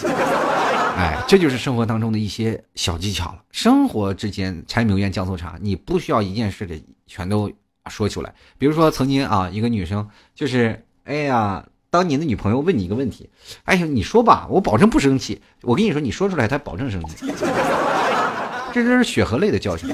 [0.96, 3.38] 哎，这就是生活当中的一些小技巧了。
[3.50, 7.50] 生活之间柴米油盐酱醋茶，你不需要一件事的全都
[7.88, 8.32] 说出来。
[8.58, 11.64] 比如说曾经啊，一个女生就是哎呀。
[11.90, 13.30] 当你的女朋友问你一个问题，
[13.66, 15.40] 哎呀，你说吧，我保证不生气。
[15.62, 17.32] 我跟你说，你说出来，她保证生气。
[18.74, 19.88] 这真是血和泪的教训。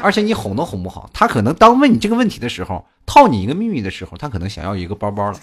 [0.00, 5.40] 而且你哄都哄不好，她可能当问你这个问题的时候，套你一个秘密的时候，她可能想要一个包包了。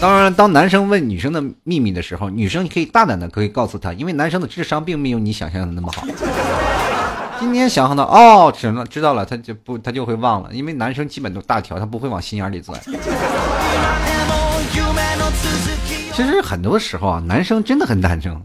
[0.00, 6.06] 当然，当男生问女生的秘密的时候，女生你可以大胆的可以告诉他，因为男生的智商并没有你想象的那么好。
[7.40, 12.78] 今天想到哦，知了知道了，他就不他就会忘了，因为男生基本都大条，他不会往心眼里钻。
[16.12, 18.40] 其实很多时候啊，男生真的很单纯，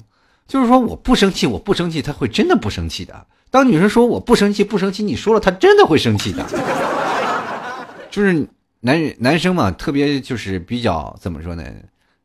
[0.48, 3.14] 就是说我不生气，我不生气，他会真的不生气的。
[3.52, 6.44] 当女生说我不生气，不生气，你说了，他真的会生气的。
[8.10, 8.48] 就是
[8.82, 11.64] 男人男生嘛，特别就是比较怎么说呢？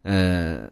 [0.02, 0.70] 呃。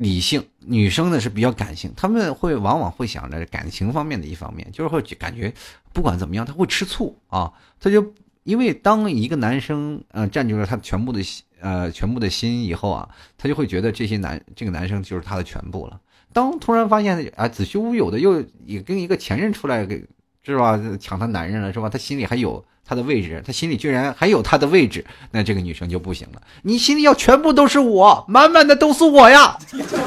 [0.00, 5.52] 理性女生呢是比较感性，他们会往往会想着感情方面的一方面，就是会感觉
[5.92, 11.20] 不管怎么样，他会吃醋啊，他就因为当一个男生呃占据了他全部的
[11.60, 16.00] 呃全部的心以后啊，他就会觉得这些男这个男生就是他的全部了。
[16.32, 20.02] 当突然发现啊子虚乌有的又也跟一个前任出来给
[20.42, 21.90] 是吧抢他男人了是吧？
[21.90, 22.64] 他心里还有。
[22.86, 26.42] 他的位置，他心里居然还有他的位置，那这个女生就不行了。
[26.62, 29.56] 你心里要全部都是我，满满的都是我呀。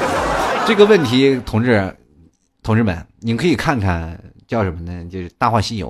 [0.68, 1.96] 这个问题，同志，
[2.62, 5.06] 同志们，你可以看看叫什么呢？
[5.10, 5.90] 就是《大话西游》，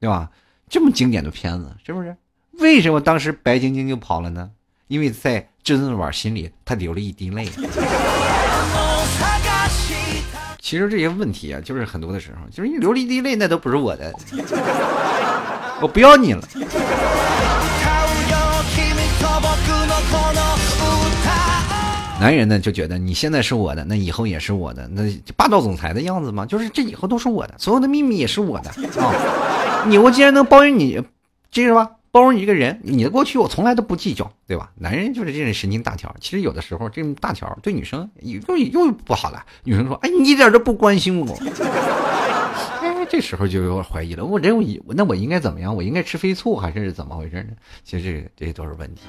[0.00, 0.30] 对吧？
[0.68, 2.16] 这么经典的片子，是不是？
[2.58, 4.50] 为什么当时白晶晶就跑了呢？
[4.88, 7.48] 因为在至尊宝心里，她流了一滴泪。
[10.60, 14.12] 其实这些问题啊，就是很多的时候，就是你流了一滴泪，那都不是我的。
[15.82, 16.42] 我不要你了。
[22.20, 25.02] 男人呢就觉得你现在是我的，那以后也是我的，那
[25.36, 26.46] 霸道总裁的样子嘛？
[26.46, 28.70] 就是这以后都是我的，所有的秘密也是我的
[29.02, 29.84] 啊！
[29.88, 31.02] 你我既然能包容你，
[31.50, 34.70] 记着吧，包容你这个人，你的过去我从来都不计较，对吧？
[34.76, 36.14] 男人就是这种神经大条。
[36.20, 39.44] 其实有的时候这种大条对女生又又不好了。
[39.64, 41.36] 女生说：“哎，你一点都不关心我。”
[43.12, 45.76] 这时候就有点怀疑了，我这我那我应该怎么样？
[45.76, 47.50] 我应该吃飞醋还是怎么回事呢？
[47.84, 49.02] 其实这这都是问题。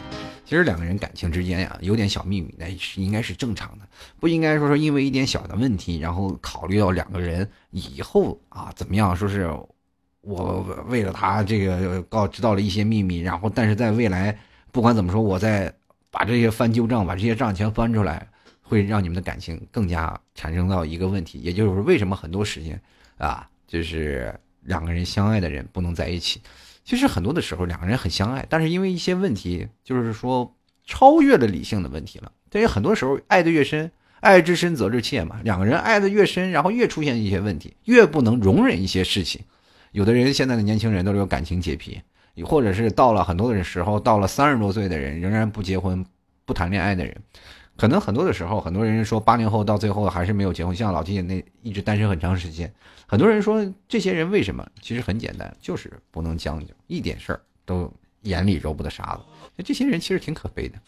[0.43, 3.87] 其实两个人感情之间呀，有点小秘密，那是应该是正常的，
[4.19, 9.15] 不应该说说因为一点小的问题，然后考虑到两个人以后啊怎么样？
[9.15, 9.49] 说是
[10.19, 14.37] 我为了他这个告知道了一些秘密，然后但是在未来
[14.73, 15.73] 不管怎么说，我再
[16.11, 18.27] 把这些翻旧账，把这些账全翻出来，
[18.61, 22.77] 会让你们的感情更加产生到一个问题，也就是为什么很多时间
[23.17, 23.47] 啊。
[23.73, 24.31] 就是
[24.61, 26.39] 两个人相爱的人不能在一起，
[26.85, 30.55] 其实很多的时候两个人很相爱，但是因为一些问题，就是说
[30.85, 32.31] 超越了理性的问题了。
[32.51, 35.41] 对于很多时候，爱的越深，爱之深责之切嘛。
[35.43, 39.41] 两个人爱的越深，然后越出现一些问题，越不能容忍一些事情。
[39.91, 41.99] 有的人现在的年轻人都是有感情洁癖，
[42.43, 46.05] 或者是到了很多的时候，到了三十多岁的人仍然不结婚、
[46.45, 47.19] 不谈恋爱的人。
[47.75, 52.71] 可能很多的时候，很多人说八零后到最后还是没有结婚，像老金那一直单身很长时间。
[53.07, 54.65] 很多人说这些人为什么？
[54.81, 59.63] 其实很简单，就是不能将就，一点事儿都眼里揉不得沙子。
[59.63, 60.79] 这些人其实挺可悲的。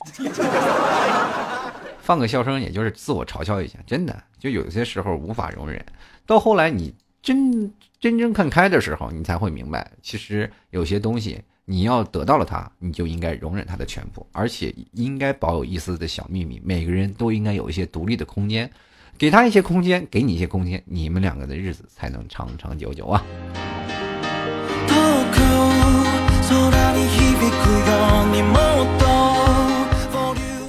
[2.02, 3.80] 放个笑声，也就是自我嘲笑一下。
[3.86, 5.84] 真的，就有些时候无法容忍。
[6.26, 16.62] 到后来，你真真正看开的时候，你才会明白，其实有些东西你要得到了他，你就应该容忍他的全部，而且应该保有一丝的小秘密。
[16.64, 18.70] 每个人都应该有一些独立的空间，
[19.18, 23.24] 给他一些空间，给你一些空间，你们两个的日子才能长长久久啊。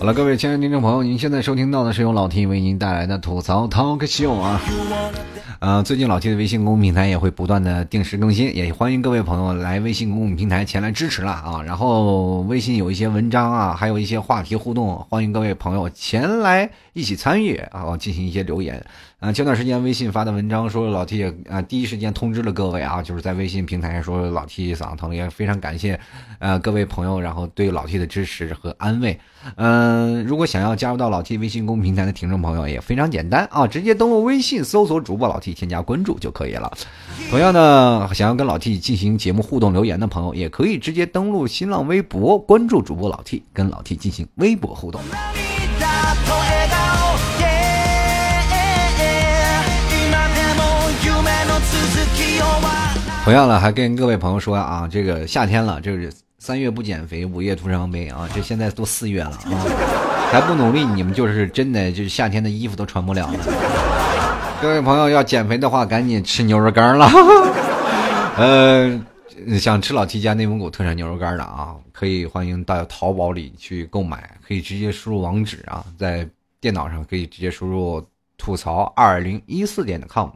[0.07, 4.61] 好了，各位亲爱的听众朋友，您现在收听到的是由老 T 为您带来的吐槽 Talk Show 啊。
[5.59, 11.61] 呃，最近老 T 的微信公众平台也会不断的定时更新，也欢迎各位朋友来微信公众平台前来支持了啊。
[11.65, 18.87] 然后微信有一些文章啊，还有一些话题互动，欢迎各位朋友前来一起参与啊，进行一些留言。
[19.27, 25.99] 啊，前段时间微信发的文章说老 T 也啊，第一时间通知了各位啊，就是在微信平台上说老 T 嗓子疼，也非常感谢
[26.39, 29.19] 呃各位朋友，然后对老 T 的支持和安慰。
[29.57, 36.73] 嗯，如果想要加入到老 T 微信公平台的听众朋友也非常简单啊，直接登录微信搜索主播老 T，添加关注就可以了。
[37.29, 45.01] 同样呢，想要跟老 T 进行节目互动留言的朋友，也可以直接登录新浪微博关注主播老 T，跟老 T 进行微博互动。
[53.27, 58.29] 同样了，还跟各位朋友说啊，这个夏天了，这是三月不减肥，五月徒伤悲啊！
[58.33, 63.39] 这现在都四月了啊，还不努力，你们就是真的就是夏天的衣服都穿不了了。
[64.63, 67.11] 各位朋友要减肥的话，赶紧吃牛肉干了。
[68.39, 68.97] 呃，
[69.59, 76.25] 想吃老 T 家内蒙古特产牛肉干的啊，可以欢迎到淘宝里去购买，可以直接输入网址啊，在
[76.61, 78.01] 电脑上可以直接输入
[78.39, 80.29] 吐槽二零一四点的 com。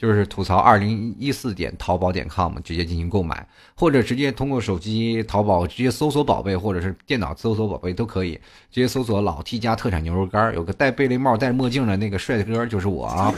[0.00, 8.32] 就是吐槽二零一四点淘宝点 com 直接进行购买，或者直接通过手机淘宝直接搜索宝贝，或者是电脑搜索宝贝都可以，
[8.70, 13.30] 直接搜索老 T 家特产牛肉干，有个戴贝雷帽、戴墨镜的那个帅哥就是我啊，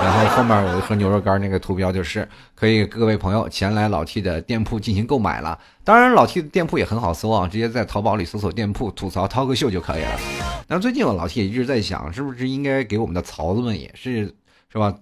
[0.00, 5.58] 然后后面有一盒牛肉干，那个图标就是可以各位朋友前来老 T 的店铺进行购买了。
[5.82, 10.20] 当然老 T 的店铺也很好搜啊，直接在淘宝里搜索店铺吐槽涛哥秀就可以了。
[10.68, 14.32] 那最近我老 T 也一直在想，是不是应该给我们的槽子们也是
[14.72, 14.94] 是吧？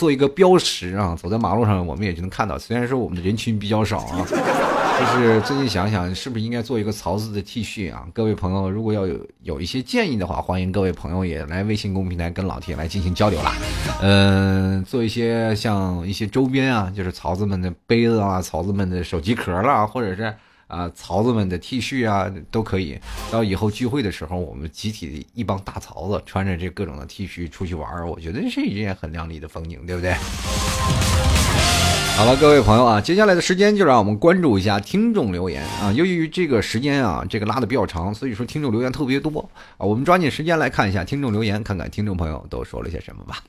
[0.00, 2.58] 做一个标识啊，走在马路上，我们也就能看到。
[2.58, 4.24] 虽然说我们的人群比较少啊，
[4.98, 8.06] 就是最近想想，是不是应该做一个曹字的 T 恤啊？
[8.14, 13.52] 各位朋友，如果要有有一些建议的话，欢迎各位朋友也来微信公平台跟老铁来进行交流啦。
[14.00, 20.34] 嗯，做一些像一些周边啊，就是曹子们的杯子啊，曹子们的手机壳啦，或者是。
[20.70, 22.98] 啊，槽子们的 T 恤啊，都可以。
[23.30, 30.14] 到以后聚会的时候，我们集体一帮大槽子穿着这各种的 T 恤出去玩我觉得是一件很亮丽的风景，对不对？
[32.16, 35.90] 好了，各位朋友啊，接下来的时间就让我们关注一下听众留言啊。
[35.92, 39.86] 由于这个时间啊，这个拉的比较长，所以说听众留言特别多啊。
[39.86, 43.42] 我们抓紧时间来看一下听众留言，看看听众朋友都说了些什么吧。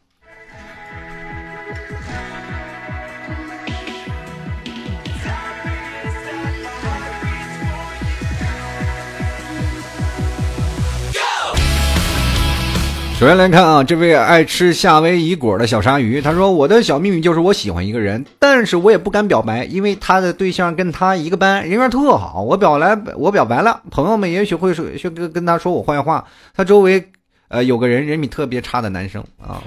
[13.21, 22.41] 首先来看啊，这位爱吃夏威夷果的小鲨鱼，他说：“我的小秘密就是我喜欢一个人，但是我也不敢表白，因为他的对象跟他一个班，人缘特好。
[22.41, 26.25] 我表来，我表白了，朋友们也许会说，跟跟他说我坏话。
[26.55, 27.11] 他周围，
[27.49, 29.61] 呃，有个人人品特别差的男生啊，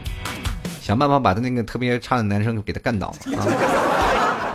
[0.83, 3.47] 想办法把他那个特别差的男生给他干倒啊。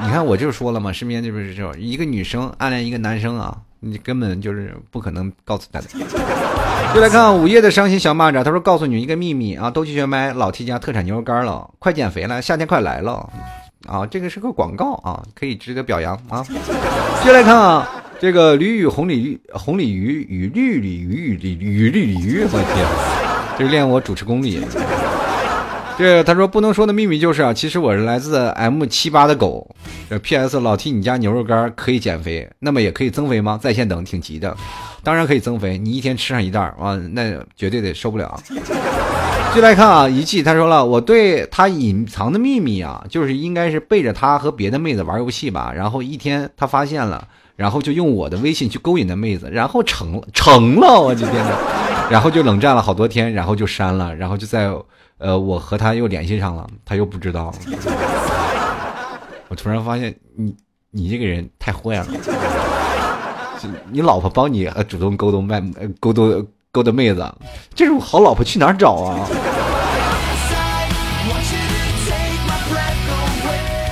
[0.02, 5.88] 你看，我就说了嘛，身边就是这一个女生暗恋一个男生啊。”你根本就是不可能告诉他的。
[6.94, 13.30] 就来看午夜的伤心小蚂蚱，他说：“告诉你一个秘密啊，都去学买老 T 家特产牛肉干了，快减肥了，夏天快来了
[13.88, 14.06] 啊！
[14.08, 16.44] 这个是个广告啊，可以值得表扬啊。”
[17.24, 17.88] 就来看啊，
[18.20, 22.86] 这个驴与红鲤鱼，红鲤鱼与绿鲤鱼与绿与绿鲤鱼，我天，
[23.58, 24.60] 这是练我主持功力。
[26.00, 29.76] 这他说不能说的秘密就是啊，其实我是来自 M 七八的狗。
[30.10, 30.58] 这 P.S.
[30.62, 33.60] 老 T，你家牛肉干可以减肥，那么也可以增肥吗？
[33.62, 34.56] 在线等，挺急的。
[35.04, 38.42] 当然可以增肥，你一天吃上一袋啊，那绝对得受不了。
[39.54, 45.74] 就来看啊，一季他说了，我对他隐藏的秘密啊，就是应该是背着他和别的妹子玩游戏吧。
[45.76, 51.52] 然后一天他发现了，然后就用我的微信去勾引那妹子，然后成成了，我就天呐，
[52.10, 54.72] 然后就冷战了好多天，然后就删了，然后就在。
[55.20, 57.54] 呃，我和他又联系上了，他又不知道。
[59.50, 60.56] 我突然发现，你
[60.92, 62.08] 你这个人太坏了。
[63.92, 65.62] 你老婆帮你主动勾搭妹，
[66.00, 66.22] 勾搭
[66.72, 67.36] 勾搭妹子，
[67.76, 69.28] 这种好老婆去哪儿找啊？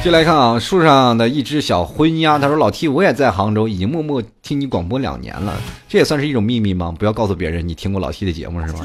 [0.02, 5.54] 就来看啊，树上的一只小灰鸭，他说：“老 T，我也在杭州，已经默默听你广播两年了，
[5.90, 6.96] 这也算是一种秘密吗？
[6.98, 8.80] 不要告诉别人你听过老 T 的节目是吗？”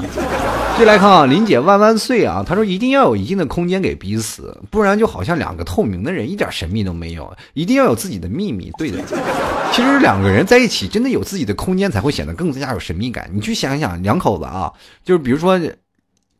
[0.77, 2.43] 就来看啊，林姐万万岁啊！
[2.45, 7.31] 他说：“一定要有一定的空间给彼此，不然就好像两个透明的人，一点神秘都没有。
[7.53, 8.99] 一定要有自己的秘密。”对的，
[9.71, 13.29] 其实两个人在一起，真的有自己的空间，才会显得更加有神秘感。
[13.31, 14.71] 你去想想，两口子啊，
[15.03, 15.59] 就是比如说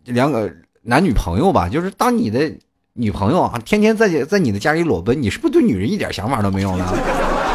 [0.05, 2.51] 两个男女朋友吧，就是当你的。
[2.95, 6.85] 女朋友啊，天天在在你的家里裸奔，你是不是对女人一点想法都没有呢？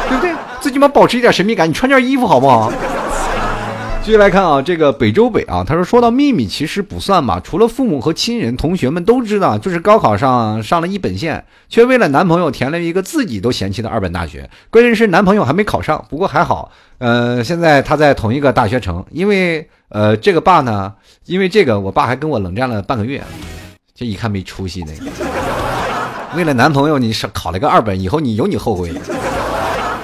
[0.09, 0.33] 对不对？
[0.59, 2.69] 最起码保持一点神秘感，你穿件衣服好不好？
[4.01, 20.91] 继续来看啊，这个北周北啊，他说说到秘密其实不算吧，除了父母和亲人，同学们都知道，就是高考上上了一本线，却为了男朋友填了一个自己都嫌弃的二本大学，关键是男朋友还没考上，不过还好，呃，现在他在同一个大学城，因为呃这个爸呢，
[21.25, 23.23] 因为这个我爸还跟我冷战了半个月。
[23.93, 25.11] 这一看没出息那个，
[26.35, 28.91] 为了男朋友你是考了个二本，以后你有你后悔。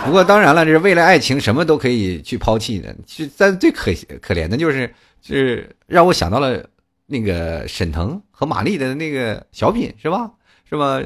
[0.05, 2.95] 不过当然了，这是为了爱情，什么都可以去抛弃的。
[3.05, 3.91] 就但最可
[4.21, 6.63] 可怜的就是，就是让我想到了
[7.07, 10.29] 那个沈腾和马丽的那个小品，是吧？
[10.69, 11.01] 是吧？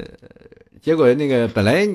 [0.81, 1.87] 结果那个本来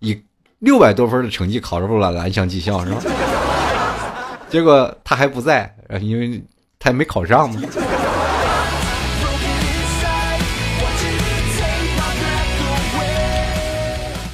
[0.00, 0.22] 以
[0.58, 3.02] 六百多分的成绩考入了蓝翔技校，是吧？
[4.50, 6.42] 结果他还不在，因为
[6.78, 7.60] 他也没考上嘛。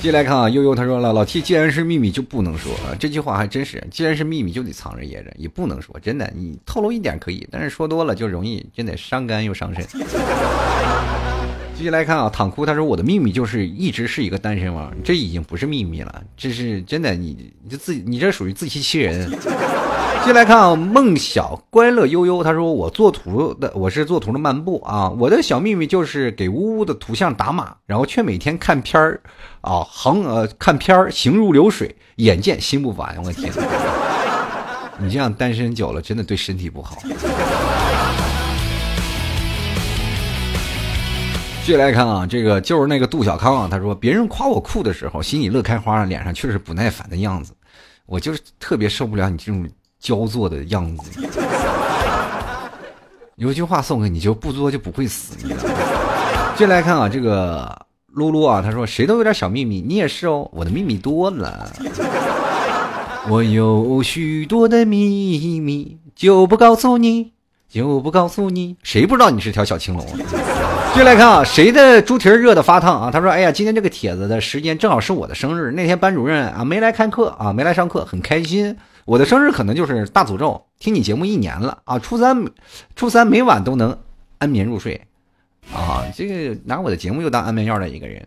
[0.04, 9.82] 接来看啊，悠悠他说了，老 T 既然是秘密就不能说，这句话还真是，既然是秘密就得藏着掖着，也不能说，真的，你透露一点可以，但是说多了就容易，真的伤肝又伤肾。
[11.74, 19.26] 继续来看啊，躺哭他说我的秘密就是一直是一个单身汪，这已经不是秘密了，这是真的，你你就自己，你这属于自欺欺人。
[20.24, 29.20] 接来看啊，梦小乖乐悠悠，他说我做图的，我是做图的漫步啊，我的小秘密就是给呜呜的图像打码，然后却每天看片儿，
[29.60, 33.52] 啊，行呃看片儿，行如流水，眼见心不烦，我天，
[34.96, 36.96] 你这样单身久了，真的对身体不好。
[41.66, 47.52] 继续来看啊，这个就是那个杜小康啊，他说别人夸我酷的时候，心里乐开花，脸上却是不耐烦的样子，
[48.06, 49.68] 我就是特别受不了你这种。
[50.04, 51.26] 焦作的样子，
[53.36, 55.34] 有句话送给你，就不作就不会死。
[55.42, 56.52] 你知道吗？
[56.58, 57.74] 接来看啊，这个
[58.12, 60.46] 露露啊，他说谁都有点小秘密，你也是哦。
[60.52, 61.72] 我的秘密多了，
[63.30, 67.32] 我有许多的秘密，就不告诉你，
[67.66, 68.76] 就不告诉你。
[68.82, 70.06] 谁不知道你是条小青龙？
[70.94, 73.10] 接来看啊，谁的猪蹄热的发烫啊？
[73.10, 78.76] 他说，哎呀，今天这个帖子的时间正好是我的生日，那天班主任啊没来看课啊，没来上课，很开心。
[79.04, 81.98] 我的生日可能就是大诅咒，听你节目一年了啊！
[81.98, 82.44] 初三，
[82.96, 83.96] 初三每晚都能
[84.38, 85.00] 安眠入睡，
[85.72, 88.26] 啊，这个拿我的节目又当安眠药的一个人，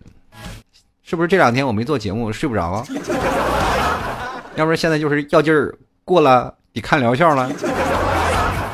[1.02, 2.86] 是不是这两天我没做节目睡不着啊？
[4.56, 7.52] 要不然现在就是药劲儿过了，你看疗效了。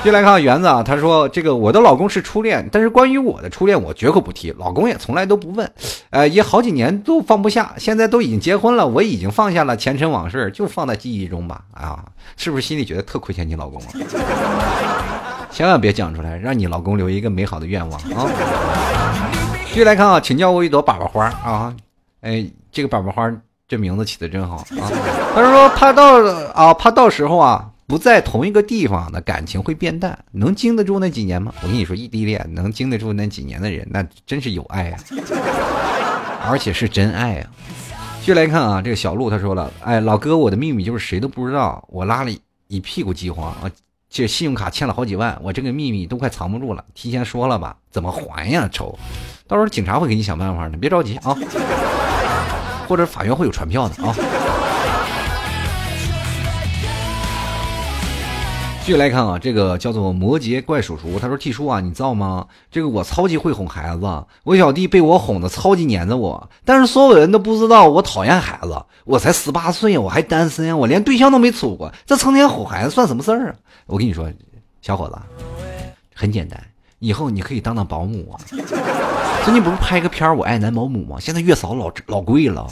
[0.04, 5.72] 接来看园子啊，他说：“这个我的老公是初恋，但是关于我的初恋，我绝口不提，老公也从来都不问，
[6.10, 7.74] 呃，也好几年都放不下。
[7.78, 11.62] 现在都已经结婚了，我已经放下了前尘往事，就放在记忆中吧。
[11.74, 12.04] 啊，
[12.36, 13.88] 是不是心里觉得特亏欠你老公啊？
[15.50, 18.28] 千万别讲出来，让你老公留一个美好的愿望啊！
[19.68, 21.74] 继续来看啊，请叫我一朵粑粑花啊！
[22.20, 23.32] 哎，这个粑粑花
[23.70, 24.84] 这名字起的真好啊！
[25.34, 26.22] 他说怕到
[26.54, 31.54] 啊，怕到时候啊。”不在同一个地方的感情会变淡，能经得住那几年吗？
[31.62, 35.00] 我跟你说，异地恋能经得住那几年的人，那真是有爱啊，
[36.50, 37.50] 而且是真爱啊。
[38.22, 42.32] 继续来看啊，这个小鹿他说了，哎，老哥，我的秘密就是谁都不知道，我拉了
[42.70, 43.70] 一屁股饥荒啊，
[44.10, 48.70] 这信用卡欠了好几万，我这个秘密都快藏不住了，提前说了吧，怎么还呀？
[48.72, 48.98] 愁，
[49.46, 51.36] 到时候警察会给你想办法的，别着急啊，
[52.88, 54.16] 或者法院会有传票的啊。
[58.86, 62.46] 继续来看啊，这个叫做摩羯怪叔叔，他说：“T 叔啊，你知道吗？
[62.70, 64.02] 这个我超级会哄孩子，
[64.44, 68.76] 我小弟被我哄的超级黏着我，但是所有人都不知道我讨厌孩子。
[69.06, 73.56] 我才十八岁，我还单身，我连对象都没处过，这成天哄孩子算什么事儿啊？
[73.86, 74.30] 我跟你说，
[74.82, 75.18] 小伙子，
[76.14, 76.62] 很简单，
[77.00, 78.36] 以后你可以当当保姆啊。
[79.46, 81.16] 最近不是拍个片《我爱男保姆》吗？
[81.22, 82.68] 现在月嫂老老贵了，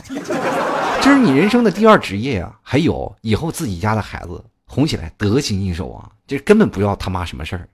[1.01, 2.53] 这是你人生的第二职业呀。
[2.61, 4.43] 还有以后自己家的孩子。”
[4.73, 6.09] 哄起来得心应手啊！
[6.25, 7.67] 这根本不要他妈什么事儿，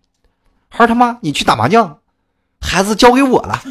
[0.67, 1.99] 孩他妈你去打麻将，
[2.59, 3.61] 孩子交给我了。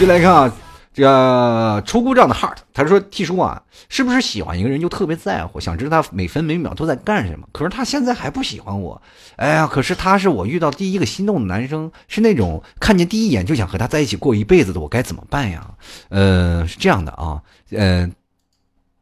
[0.00, 0.52] 就来看啊，
[0.94, 7.46] 这个出故障的 heart，他说：“T 叔啊，是不是喜欢一个人就特别在乎，想知道他每分每秒都在干什么？
[7.52, 9.02] 可是他现在还不喜欢我，
[9.36, 15.70] 哎呀，可是他是我遇到第一个心动的男生，是那种看见第一眼就想和他在一起过一辈子的，我该怎么办呀？
[16.08, 17.42] 呃，是这样的啊，
[17.72, 18.10] 呃，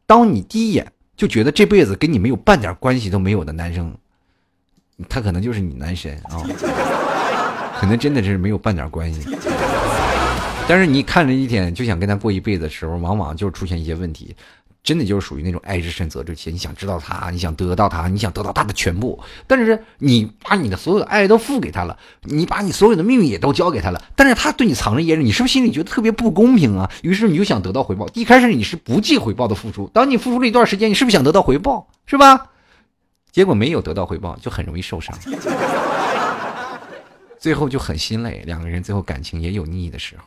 [0.05, 3.93] 当你第一眼就觉得这辈子跟你没有半点关系都没有的男生，
[5.09, 6.39] 他可能就是你男神啊，
[7.81, 9.27] 可能真的是没有半点关系。”
[10.69, 14.35] 但是你看着一天就想跟他过一辈子的时候，往往就出现一些问题，
[14.87, 16.49] 真的就是属于那种爱之深责之切。
[16.49, 26.89] 你想知道他，你想得到他，你想得到他的全部，但是你把你的所有的爱都付给他了，你把你所有的秘密也都交给他了，但是他对你藏着掖着，你是不是心里觉得特别不公平啊？
[27.03, 28.07] 于是你就想得到回报。
[28.13, 31.89] 一开始你是不计回报的付出，当你付出了一段时间，你是不是想得到回报？
[32.05, 32.51] 是吧？
[33.29, 35.13] 结果没有得到回报，就很容易受伤，
[37.37, 40.23] 最后就很心累，两个人最后感情也有腻的时候。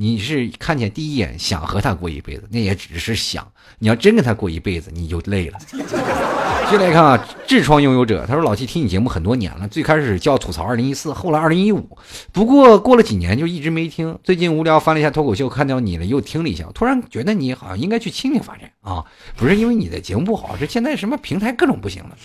[0.00, 3.44] 你是看见第一眼想和他过一辈子，那也只是想。
[3.80, 5.58] 你要真跟他过一辈子，你就累了。
[6.70, 11.98] 接来看啊，痔疮拥有者，他说：“老七听你节目很多年了，最开始叫吐槽二零一四，后来二零一五，
[12.30, 14.16] 不过过了几年就一直没听。
[14.22, 19.04] 最近无聊翻了一下脱口秀，看到你了，又听了一下，突然觉得你好像应该去蜻蜓发展啊！
[19.36, 22.16] 不是因为你的节目不好，是现在什么平台各种不行了。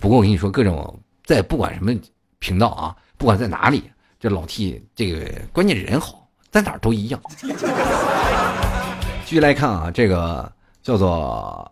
[0.00, 1.92] 不过我跟你说，各种在不管什么
[2.38, 3.82] 频道啊，不管在哪里，
[4.20, 6.22] 这老 T 这个关键人好。”
[6.56, 7.20] 在哪儿都一样。
[9.26, 10.50] 继续来看啊，这个
[10.82, 11.70] 叫做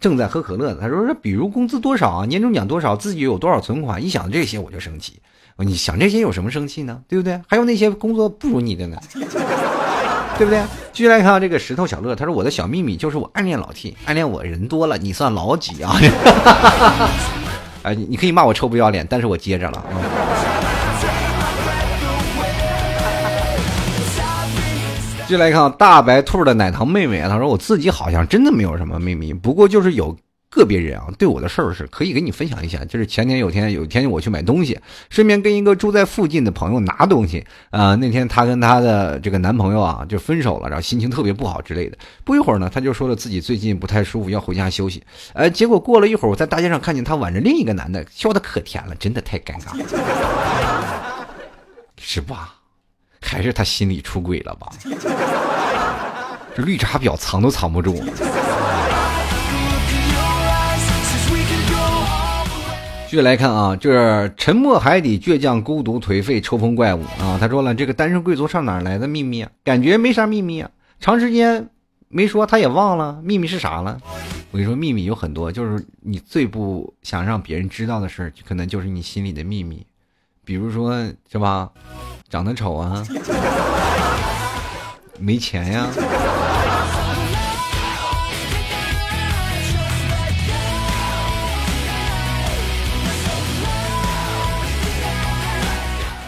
[0.00, 5.20] 正在喝可乐的，他说说，比如工资多少啊，年终奖多少，自己有多少存款，一想这些我就生气。
[5.58, 7.02] 你想这些有什么生气呢？
[7.06, 7.38] 对不对？
[7.46, 8.96] 还有那些工作不如你的呢，
[10.38, 10.62] 对不对？
[10.90, 15.94] 继续来看这个石头小乐，他说我的小秘密就是我暗恋老 T，暗恋我人多了，你算老几啊？
[17.84, 19.92] 哎，你可以骂我臭不要脸，但是我接着了啊。
[25.28, 30.16] 续来看大白兔的奶糖妹妹啊，她说我自己好像真的没有什么秘密，不过就是有
[30.48, 32.82] 个别人啊对我的事儿是可以跟你分享一下。
[32.86, 34.78] 就是前天有天有一天我去买东西，
[35.10, 37.94] 顺便跟一个住在附近的朋友拿东西啊。
[37.94, 41.98] 那天她跟她的这个男朋友啊就分手了，然后心情特别不好之类的。
[42.24, 45.02] 不一会儿呢，她就说了自己最近不太舒服，要回家休息。
[45.34, 49.84] 呃，结果过了一会儿，我在大街上看见她挽着另一个男的，笑得可甜了，真的太尴尬了，
[52.00, 52.54] 是吧？
[53.20, 54.68] 还是他心里出轨了吧？
[56.54, 58.02] 这绿茶婊藏都藏不住。
[63.10, 67.38] 继续来看啊，就是沉默海底倔强孤独颓废抽风怪物啊。
[67.40, 69.50] 他说了，这个单身贵族上哪来的秘密啊？
[69.64, 71.70] 感觉没啥秘密啊，长时间
[72.08, 73.98] 没说他也忘了秘密是啥了。
[74.50, 79.86] 我跟你说，秘密有很多，就是你最不想让别人知道的事可能就是你心里的秘密。
[80.44, 80.94] 比如说，
[81.30, 81.70] 是吧？
[82.30, 83.02] 长得丑啊，
[85.18, 85.86] 没钱呀。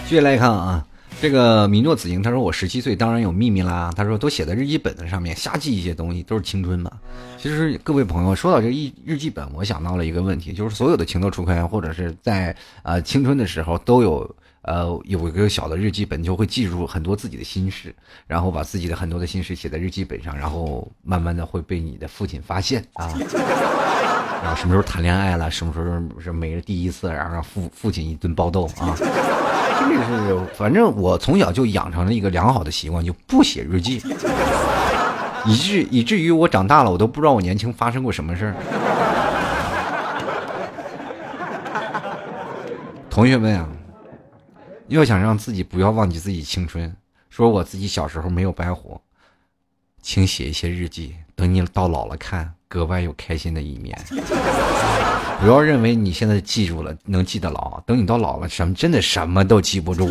[0.04, 0.86] 继续来看啊。
[1.20, 3.92] 这个米诺子英他说我十七岁当然有秘密啦。
[3.94, 6.90] 他说都写在日记本子上面，瞎记一些东西都是青春嘛。
[7.36, 17.94] 其实各位朋友说到这日日记本，我想到了一个问题，就是所有的情窦初开或者是在呃青春的时候都有呃有一个小的日记本，就会记住很多自己的心事，
[18.26, 23.12] 然后把自己的很多的心事写在日记本上，然后慢慢的会被你的父亲发现啊。
[24.42, 28.96] 然后什么时候谈恋爱了，什么时候是没了第一次，然后让父父亲一顿暴揍啊。
[28.98, 29.06] 这
[30.06, 34.00] 是，反正我从小就养成了一个良好的习惯，就不写日记，
[35.44, 38.54] 以至以至于我长大了，我都不知道我年轻发生过什么事儿。
[43.10, 43.68] 同学们啊，
[44.90, 46.94] 要想让自己不要忘记自己青春，
[47.28, 49.00] 说我自己小时候没有白活，
[50.02, 52.52] 请写一些日记，等你到老了看。
[52.68, 53.98] 格外有开心的一面，
[55.40, 60.08] 不要认为你现在记住了能记得牢，等你到老了，什么真的什么都记不住。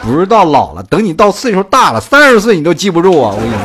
[0.00, 3.34] 不是到老了，等你到岁数大了，三十岁你都记不住啊！
[3.34, 3.60] 我跟你说。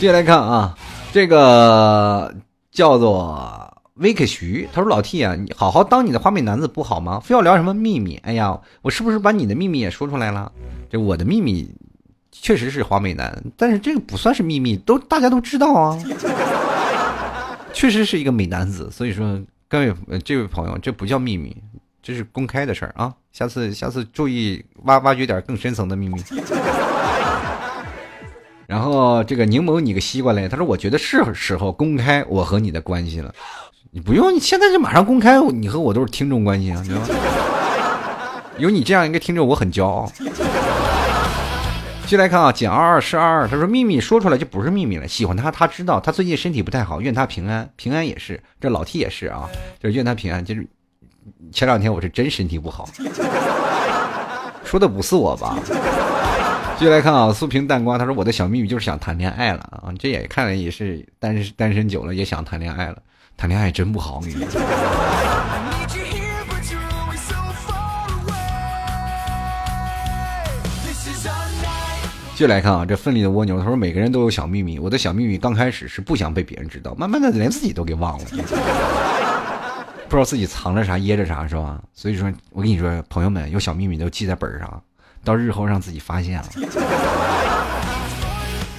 [0.00, 0.76] 接下来看啊，
[1.12, 2.34] 这个
[2.72, 3.67] 叫做
[3.98, 7.20] 威克徐，他说：“老 T 啊，你好好当你的花美男子不好吗？
[7.20, 8.16] 非要聊什么秘密？
[8.24, 10.50] 哎呀，我是不是把你的秘密也说出来了？
[10.90, 11.70] 这我的秘密。”
[12.40, 15.98] 确实是花美男，但是这个不算是秘密，都大家都知道啊。
[17.74, 19.92] 确实是一个美男子，所以说各位
[20.24, 21.56] 这位朋友，这不叫秘密，
[22.00, 23.12] 这是公开的事儿啊。
[23.32, 26.22] 下次下次注意挖挖掘点更深层的秘密。
[28.68, 30.48] 然后这个柠檬，你个西瓜嘞？
[30.48, 33.34] 他说我觉得是时候公开我和你的关系了。
[33.90, 37.06] 你不用，你现在就马上公开，你和我都是听众关系啊，你知道吗？
[38.58, 40.10] 有你这样一个听众，我很骄傲。
[42.02, 45.06] 继续来看啊，减二二是二二，他说秘密说出来就不是秘密了。
[45.06, 48.42] 喜欢他，他知道他最近身体不太好，愿他平安，平安也是。
[48.60, 49.48] 这老 T 也是啊，
[49.82, 50.44] 就是愿他平安。
[50.44, 50.66] 就是
[51.52, 52.88] 前两天我是真身体不好，
[54.64, 55.56] 说的不是我吧？
[56.78, 62.96] 继续来看啊，素平淡光，他说我的小秘密就是想谈恋爱了啊，这也看来也是单身单身久了也想谈恋爱了，
[63.38, 64.32] 谈恋爱真不好，你。
[72.32, 74.80] 继续来看啊，这奋力的蜗牛，他说每个人都有小秘密。
[74.80, 78.24] 我的小秘密刚开始是不想被别人知道，慢慢的连自己都给忘了，
[80.08, 81.80] 不知道自己藏着啥掖着啥，是吧？
[81.94, 84.82] 所以说我跟你说，朋友们有小秘密都记在本上，
[85.22, 86.48] 到日后让自己发现了。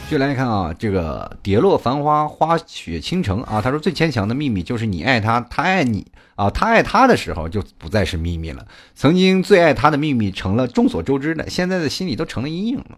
[0.10, 6.04] 继续来看啊，这个蝶落繁花花雪倾城啊，他说最牵强的秘密就是你爱他，他爱你。
[6.34, 8.66] 啊，他爱他的时候就不再是秘密了。
[8.96, 12.98] 曾经最爱他的秘密成了众所周知的，现在的心里都成了阴影了。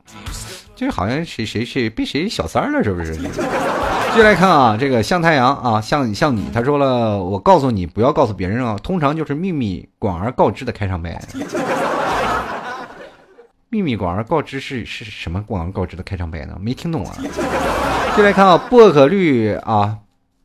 [0.73, 3.13] 这好像谁谁谁被谁小三了，是不是？
[3.17, 11.21] 继续来看啊，这个向太阳啊，向向你，他说了，我告诉你不要告诉别人啊，通常就是秘密广而告之的开场白。
[13.71, 16.57] 秘密广而告之是是什么广而告之的开场白呢？
[16.59, 17.15] 没听懂啊。
[17.23, 19.97] 继续来看啊，薄荷绿啊。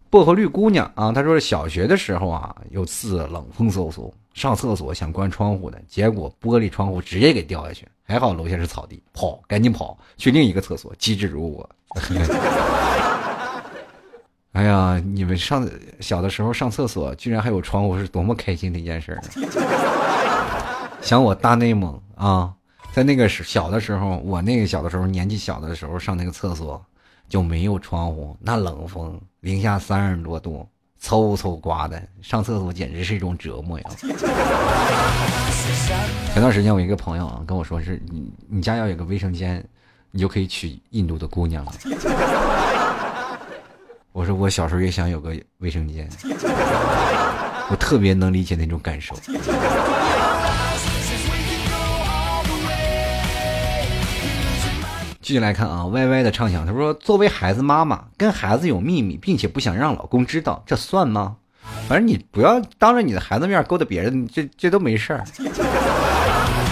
[0.09, 11.69] 薄荷绿姑娘啊，她说小学的时候啊，有次冷风嗖嗖，上厕所想关窗户的，结果玻璃窗户直接给掉下去，还好楼下是草地，跑，赶紧跑去另一个厕所，机智如我。
[14.53, 15.69] 哎呀，你们上
[15.99, 19.21] 小的时候上厕所居然还有窗户，是多么开心的一件事儿。
[21.03, 22.55] 想我大内蒙啊，
[22.97, 26.83] 在那个时小的时候，我那个小的时候年纪小的时候上那个厕所。
[27.29, 30.65] 就没有窗户，那冷风，零下三十多度，
[31.03, 33.85] 嗖嗖刮的，上厕所简直是一种折磨呀。
[36.33, 39.61] 前段时间我一个朋友啊跟我说，是你你家要有个卫生间，
[40.13, 41.73] 你就可以娶印度的姑娘了。
[44.13, 46.09] 我说我小时候也想有个卫生间，
[47.69, 49.17] 我特别能理解那种感受。
[55.27, 61.35] 继续来看啊，歪歪的畅想，他说：“作为孩子妈妈，跟孩子有秘密，并且不想让老公知道，这算吗？
[61.89, 65.25] 反正你不要当着你的孩子面勾搭别人，这这都没事儿。”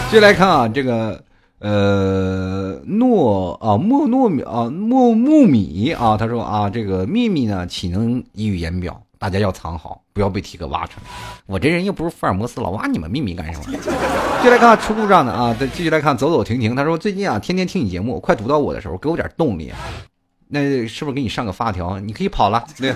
[0.08, 1.20] 继续来看啊，这个
[1.58, 9.02] 呃诺啊莫诺米啊莫木米啊，他说啊，这个秘密呢，岂能溢于言表？
[9.24, 11.06] 大家要藏好，不要被体格挖出来。
[11.46, 13.64] 我这人又不是福尔摩斯，老挖你们秘密干什么？
[13.78, 16.76] 继续来看出故障的啊，再继续来看走走停停。
[16.76, 19.72] 他说最近啊，天天听你节目，快读到我的时候，给我点动力。
[20.48, 21.98] 那是不是给你上个发条？
[22.00, 22.62] 你可以跑了。
[22.76, 22.92] 对。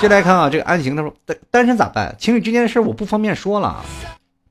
[0.00, 2.16] 接来看啊，这个安行他说单单身咋办？
[2.18, 3.84] 情侣之间的事我不方便说了。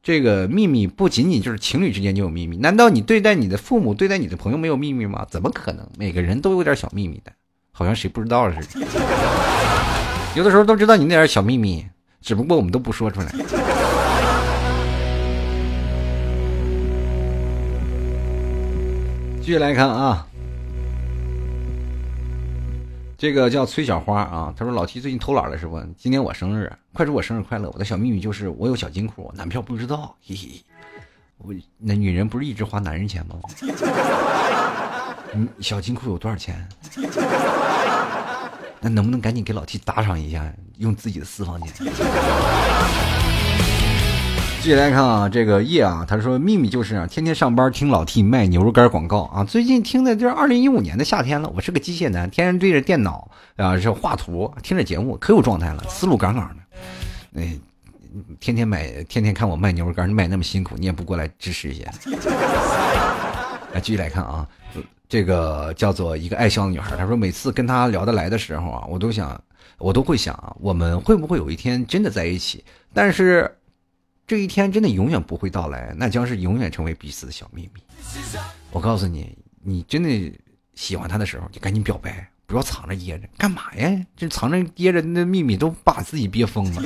[0.03, 5.25] 这个秘密不仅仅就是情侣之间就有秘密，难道你对待你的父母、对待你的朋友没有秘密吗？
[5.28, 5.84] 怎么可能？
[5.97, 7.32] 每个人都有点小秘密的，
[7.71, 8.88] 好像谁不知道似的。
[10.36, 11.86] 有的时候都知道你那点小秘密，
[12.21, 13.28] 只不过我们都不说出来。
[19.41, 20.28] 继续来看啊，
[23.17, 25.82] 这个叫崔小花啊，他说老七最近偷懒了是不？
[25.97, 27.69] 今天我生日，快祝我生日快乐！
[27.71, 30.61] 我的小秘密就是我有小金库，男票不知道，嘿嘿。
[31.38, 33.36] 我那女人不是一直花男人钱吗？
[35.34, 36.67] 嗯，小金库有多少钱？
[38.80, 41.71] 那能不能赶紧给老 T 打赏一下，用自己的私房钱？
[44.59, 49.43] 继续来看啊，这个叶啊，他说秘密就是啊，天天上班听老 T 卖牛肉干广告啊。
[49.43, 56.55] 最近听的就是二零一五年的夏天了，我是个机械男，天天对着电脑啊，是画图，听着节目可有状态了，思路杠杠的。
[57.41, 57.57] 哎，
[58.41, 61.89] 天天买，天天看我卖牛肉干，卖那么辛苦，你也不过来支持一下？
[63.73, 64.45] 来，继续来看啊。
[65.10, 69.41] 这个叫做一个爱笑的女孩，她说每次跟她聊得来的时候啊，我都想，
[69.78, 72.64] 我都会想啊，我们会不会有一天真的在一起？
[72.93, 73.49] 但是
[74.26, 77.82] 这一天真的永远不会到来，那将是永远成为彼此的小秘密。
[78.72, 80.10] 我告诉你，你真的
[80.76, 84.05] 喜欢他的时候，就赶紧表白，不要藏着掖着，干嘛呀？
[84.18, 86.82] 这藏着掖着那秘密都把自己憋疯了。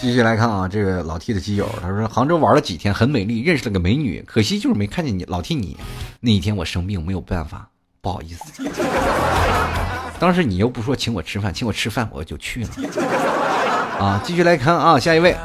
[0.00, 5.76] 继续来看啊，这个老 T 的基友，他说杭州玩了几天，很美丽，认识了个美女，可惜就是没看见你老 T 你。
[6.20, 7.68] 那一天我生病，没有办法，
[8.00, 8.62] 不好意思。
[10.20, 12.68] 当时你又不说请我吃饭，请我吃饭我就去了。
[13.98, 15.36] 啊，继续来看啊，下一位，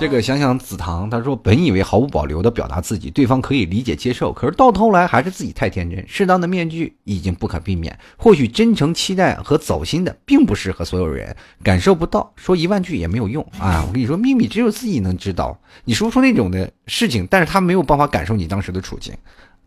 [0.00, 6.04] 这个想想紫堂，他说本以为毫无保留的表达自己，对方可以理解接受，可是到头来还是自己太天真。
[6.08, 13.84] 适当的面具已经不可避免，或许真诚期待和走心的并不适合所有人，感受不到，说一万句也没有用啊！
[13.86, 15.56] 我跟你说，秘密只有自己能知道。
[15.84, 19.14] 你说出那种的事情，但是他没有办法感受你当时的处境，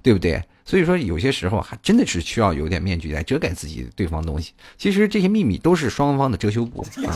[0.01, 0.43] 对不对？
[0.65, 4.51] 所以说，有些时候还真的是需要有点面具来遮盖自己对方东西。
[4.77, 7.13] 其实这些秘密都是双方的遮羞布啊。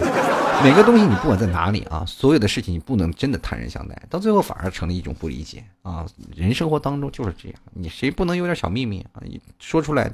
[0.62, 6.06] 每个东西你不管在哪里啊，所有的事情你不能真的坦然相待，到最后反而成了一种不理解啊。
[6.36, 9.24] 人生活当中就是这样，你谁不能有点小秘密啊？
[9.24, 10.12] 你说出来，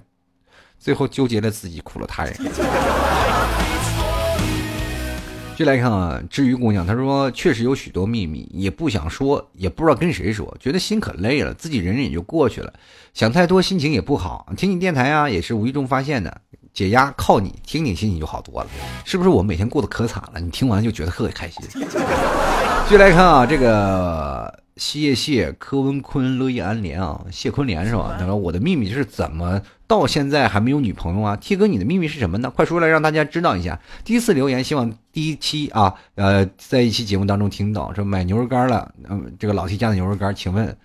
[0.77, 2.35] 最后纠结了自己，苦了他人。
[5.57, 12.71] 继续来看啊，至于姑娘，她说确实有许多秘密，也不想说，也不知道跟谁说，觉得心可累了，自己忍忍也就过去了。
[13.13, 14.53] 想太多，心情也不好。
[14.55, 16.41] 听你电台啊，也是无意中发现的，
[16.75, 18.69] 解压靠你，听听心情就好多了。
[19.03, 20.39] 是不是我每天过得可惨了？
[20.39, 21.63] 你听完就觉得特别开心。
[22.85, 24.63] 继续来看啊，这个。
[24.75, 28.17] 谢谢柯文坤乐意安联啊，谢坤联是吧？
[28.19, 32.51] 他说我的秘密是怎么到现在还没有女朋友啊？T 哥，你的秘密是什么呢？
[32.53, 33.79] 快说来让大家知道一下。
[34.03, 40.75] 第一次留言，希望第一期啊，呃，在一期节目当中听到说买牛肉干了，嗯，这个老 T 家的牛肉干，请问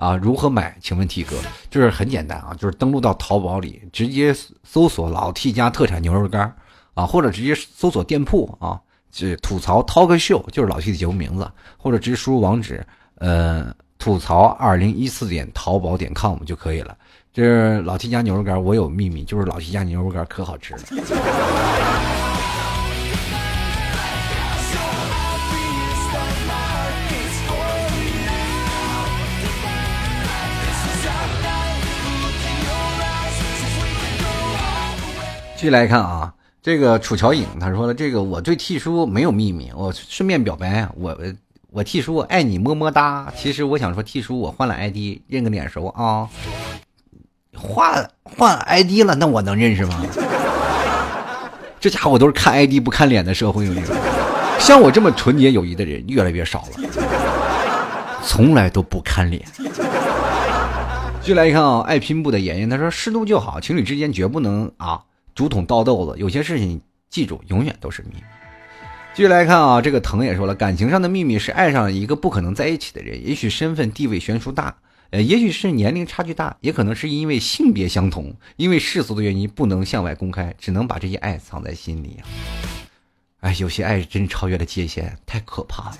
[0.00, 0.74] 啊如何买？
[0.80, 1.36] 请问 T 哥，
[1.68, 4.34] 就是很简单啊，就是登录到淘宝里直接
[4.64, 6.56] 搜索老 T 家特产牛肉干
[6.94, 8.80] 啊，或者直接搜索店铺啊，
[9.12, 11.46] 是吐槽 Talk Show，就是老 T 的节目名字，
[11.76, 12.82] 或者直接输入网址。
[13.16, 16.96] 呃，吐槽二零一四点淘宝点 com 就可以了。
[17.30, 20.80] 这是老 T 家牛肉干，我有秘密，就是老 T 家牛肉干可好吃了。
[35.60, 36.32] 继续来看啊，
[36.62, 41.14] 这个楚乔颖他说了，这个我对 T 叔没有秘密，我顺便表白我。
[41.70, 43.30] 我 T 叔爱你么么哒。
[43.36, 46.26] 其实我想说，T 叔我换了 ID，认个脸熟啊。
[47.54, 50.02] 换换 ID 了，那我能认识吗？
[51.78, 53.74] 这家伙都是看 ID 不看脸的社会有
[54.58, 56.88] 像我这么纯洁友谊的人越来越少了，
[58.24, 59.44] 从来都不看脸。
[61.20, 65.02] 继续来看啊，爱拼布的妍妍，他说适度就好，情侣之间绝不能啊
[65.40, 66.78] 竹筒倒豆子，有些事情
[67.08, 68.22] 记住，永远都是秘密。
[69.14, 74.76] 继续来看啊，这个腾也说了，感情上的秘密是爱上一个不可能在一起的人，也许身份地位悬殊大，
[75.08, 82.28] 呃，也许是年龄差距大，也可能是因为性别相同，因为世俗的原因不能向外公开，只能把这些爱藏在心里啊。
[83.40, 85.96] 哎，有些爱真超越了界限，太可怕了。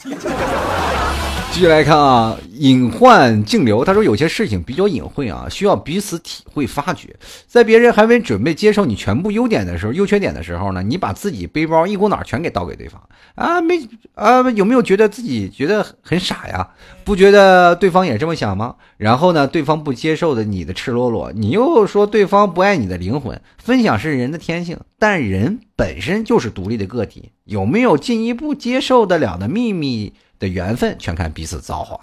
[1.52, 3.84] 继续来看啊，隐患净流。
[3.84, 7.14] 他说有些事情比较隐晦啊，需要彼此体会发掘。
[7.46, 13.02] 在别人还没准备接受你全部优点的时候、优缺点的时候呢，你把自己背包一股脑全给倒给对方
[13.34, 13.60] 啊？
[13.60, 13.74] 没
[14.14, 14.48] 啊？
[14.52, 16.66] 有没有觉得自己觉得很傻呀？
[17.04, 18.76] 不觉得对方也这么想吗？
[18.96, 23.38] 然后呢，对方不接受的你的赤裸裸，你又说对方不爱你的灵魂。
[23.58, 30.14] 分享是人的天性，但人本身就是独立的个体，有没有进一步接受得了的秘密？
[30.40, 32.00] 的缘分全看彼此造化，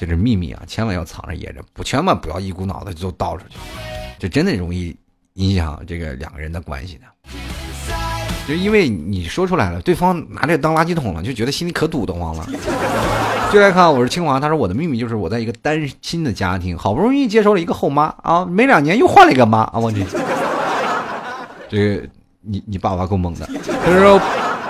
[0.00, 3.56] 这是秘密啊，千万要藏着掖着，不千万不要一股脑的就倒出去，
[4.18, 4.96] 这真的容易
[5.34, 7.02] 影响这个两个人的关系的。
[8.48, 12.46] 就因为你说出来了，对方拿这个当垃圾桶了，就觉得心里可堵得慌了。
[13.52, 20.00] 就来看，我是清华，他说我的秘密就是我在一个单亲的家庭，好不容易接受了一个后妈啊，没两年又换了一个妈啊，我这，
[21.68, 22.08] 这个
[22.40, 23.46] 你你爸爸够猛的，
[23.84, 24.18] 他说。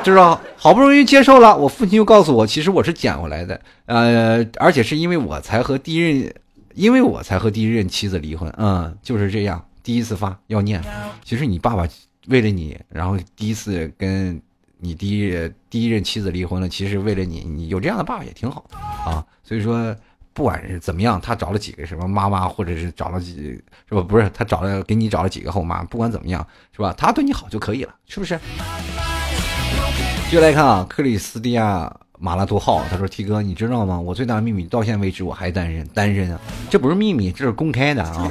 [0.04, 0.18] 就是
[0.56, 6.34] 好不容易接受了，我父亲又告诉我，其实我是捡回来的，呃，而且是因为我才和第一任，
[6.74, 9.64] 因为我才和第一任妻子离婚，嗯，就是这样。
[9.82, 10.82] 第一次发要念，
[11.24, 11.88] 其实你爸爸
[12.26, 14.40] 为了你，然后第一次跟
[14.78, 18.64] 你第一第一任妻子离婚了，其实为了你，你有这样的爸爸也挺好
[19.04, 19.24] 啊。
[19.42, 19.94] 所以说，
[20.32, 24.00] 不管是怎么样，他找了几个什么妈妈，或者是找了几是吧？
[24.00, 26.94] 不是他找了给你找了几个后妈，不管怎么样，是吧？
[26.96, 28.38] 他对你好就可以了，是不是？
[30.34, 34.00] 就来看啊，克里斯蒂亚马拉多号，他说：“T 哥，你知道吗？
[34.00, 36.40] 我最大的秘密，到现在为止我还单身，单身啊！
[36.68, 38.28] 这不是秘密，这是公开的啊！”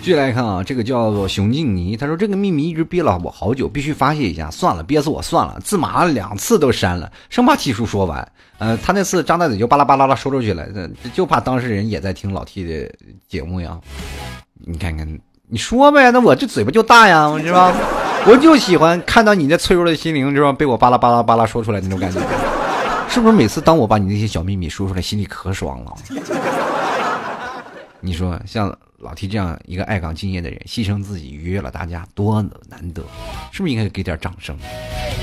[0.00, 4.48] 继续来看啊，这个叫做熊静妮，他说：“这个秘密一直憋了我好久，必须发泄一下。
[4.52, 8.32] 算了，憋死我算了，自麻两次都删了，生怕 T 叔说完。
[8.58, 10.68] 呃，他那次张大嘴就巴拉巴拉拉说出去了，
[11.12, 12.94] 就怕当事人也在听老 T 的
[13.26, 13.76] 节目呀。
[14.64, 15.04] 你看看。”
[15.48, 17.72] 你说呗，那我这嘴巴就大呀， 是吧？
[18.26, 20.52] 我就喜欢看到你那脆弱的心灵，是吧？
[20.52, 22.18] 被我巴拉巴拉巴拉说出来那种感觉，
[23.08, 23.32] 是不是？
[23.34, 25.94] 每次当我把你那些小秘密说出来，心里可爽了。
[28.00, 33.02] 你说像老 T 这样一个爱岗敬业的人，牺牲自己愉悦了大家，多难得，
[33.52, 34.56] 是不是应该给点掌声？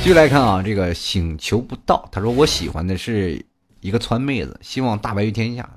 [0.03, 3.43] 继续来看啊，这个请求不到，他说我喜欢的是
[3.79, 5.67] 一个川妹子，希望大白于天下，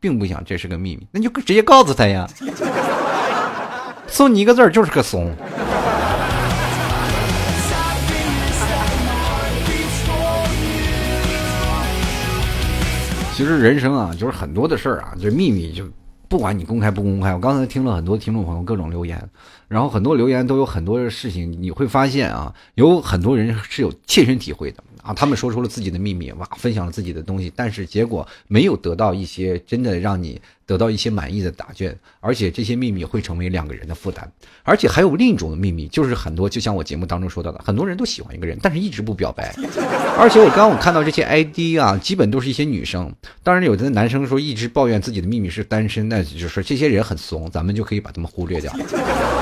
[0.00, 2.28] 并不想这是个秘密，那就直接告诉他呀，
[4.10, 5.32] 送你一个字儿，就是个怂。
[13.34, 15.88] 其实人生啊，就是很多的事儿啊，就秘密，就
[16.28, 17.32] 不管你公开不公开。
[17.32, 19.18] 我刚才听了很多听众朋友各种留言，
[19.66, 30.38] 然后很多留言都有很多的事情，你会发现啊，有很多人是有切身体会的啊，他们说出了自己的秘密，哇，分享了自己的东西，但是结果没有得到一些真的让你。
[30.70, 34.30] 得到一些满意的答卷，而且这些秘密会成为两个人的负担，
[34.62, 39.52] 而且还有另一种的秘密，就是很多就像我节目当中说到的，很多人都喜欢一个人，但是一直不表白。
[40.16, 43.12] 而且我刚刚我看到这些 ID 啊，基本都是一些女生，
[43.42, 48.72] 当然有的男生说一直抱怨自己的秘密是单身，那就是这些人很怂，咱们就可以把他们忽略掉。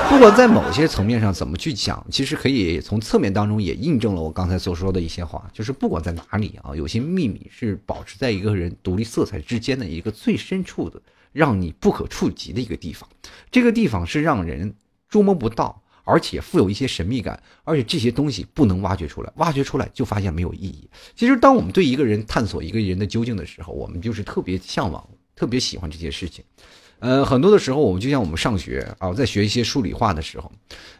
[0.09, 10.99] 不管在某些层面上怎么去讲，其实可以从侧面当中也印证了我刚才所说的一些话，就是不管在哪里啊，有些秘密是保持在一个人独立色彩之间的一个最深处的。
[11.31, 13.07] 让你不可触及的一个地方，
[13.51, 14.73] 这个地方是让人
[15.07, 20.89] 捉摸不到，而且富有一些神秘感，而且这些东西不能挖掘出来，挖掘出来就发现没有意义。
[21.15, 26.43] 其实，当我们对一个人探索一个人的究竟的时候，我们就是特别向往、特别喜欢这些事情。
[26.99, 30.51] 呃，很多的时候，我们就像我们上学啊，在学一些数理化的时候，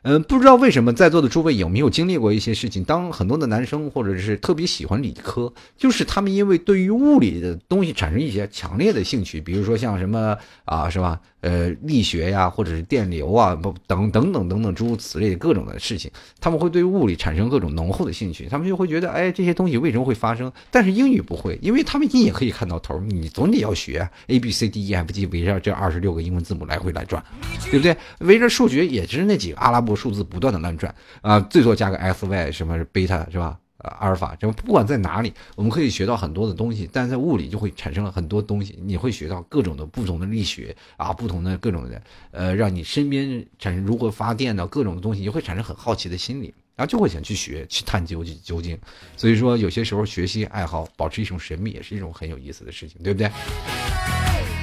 [0.04, 2.84] 嗯，不知道为什么在座的诸位有没有经历过一些事情？
[2.84, 11.20] 当很多的男生或者是特别喜欢理科，就是他们因为对于物理的东西产生一些强烈的兴趣，比如说像什么啊，是吧？
[11.42, 16.12] 呃，力学呀，或者是电流啊，不等等等等等诸如此类的各种的事情，
[16.42, 20.52] 他们会对物理产生各种浓厚的兴趣，他们就会觉得，哎，这些东西为什么会发生？
[20.70, 27.24] 但是英语不会，因为他们一眼可以看到头，你总得要学 A B C D E F G，围绕这二十六个英文字母来回来转，
[27.72, 27.96] 对不对？
[28.20, 33.58] 围着数学也是那几个阿拉伯数字不断的乱转啊，最多加个 X Y 什么贝塔是吧？
[33.82, 42.02] 呃，阿尔法，就不管在哪里，我们可以学到很多的东西，但在物理就会产生了很多东西，你会学到各种的不同的力学啊，不同的各种的，
[42.32, 48.78] 呃，让你身边产生如何发电的各种的东西，你会产生很好奇的心理，然后就会想去学，去探究去究竟。
[49.16, 53.32] 所以说，有些时候学习爱好，保持一种神秘，也是一种很有意思的事情，对不对？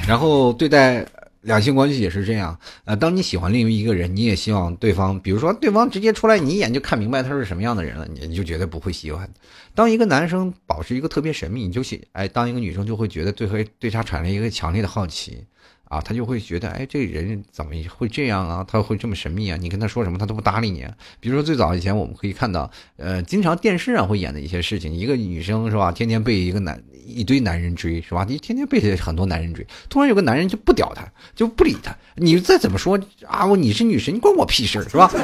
[0.06, 1.06] 然后对待。
[1.46, 9.30] 两性关系也是这样，呃，当你喜欢另一个人，你也希望对方，比如说对方直接出来，你一眼就看明白他是什么样的人了，你就绝对不会喜欢。
[9.72, 15.46] 当一个男生保持一个特别神秘，你就喜，哎，当一个女生就会觉得对和对他产生一个强烈的好奇。
[15.88, 18.64] 啊，他就会觉得，哎，这人怎么会这样啊？
[18.66, 19.56] 他会这么神秘啊？
[19.60, 20.84] 你跟他说什么，他都不搭理你。
[21.20, 28.26] 比如说最早以前，我们可以看到，呃，经常电视上会演的一些事情，一个女生是吧，天天被一个男一堆男人追是吧？
[28.28, 31.06] 你天天被很多男人追，突然有个男人就不屌他，
[31.36, 31.96] 就不理他。
[32.16, 35.04] 你再怎么说啊，我你是女神，你关我屁事是吧？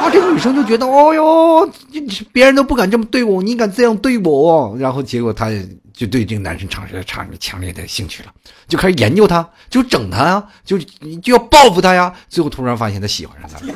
[0.00, 1.70] 啊，这个女生就觉得，哦哟，
[2.32, 4.76] 别人都不敢这么对我，你敢这样对我？
[4.78, 5.48] 然后结果她。
[5.98, 8.32] 就对这个男生产生产生强烈的兴趣了，
[8.68, 12.14] 就开始研究他，就整他啊，就就要报复他呀。
[12.28, 13.74] 最后突然发现他喜欢上他了。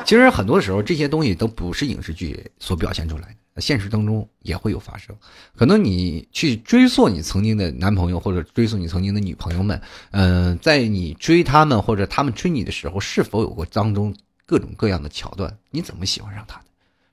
[0.06, 5.14] 其实很多时候这些东西都不是影视剧所表现出来的，现实当中也会有发生。
[5.54, 9.78] 可能你去追溯你曾经的男朋友或者追溯你曾经的女朋友们，
[10.12, 14.16] 嗯，在你追他们或者他们追你的时候，是否有过当中
[14.46, 15.54] 各种各样的桥段？
[15.70, 16.64] 你怎么喜欢上他的？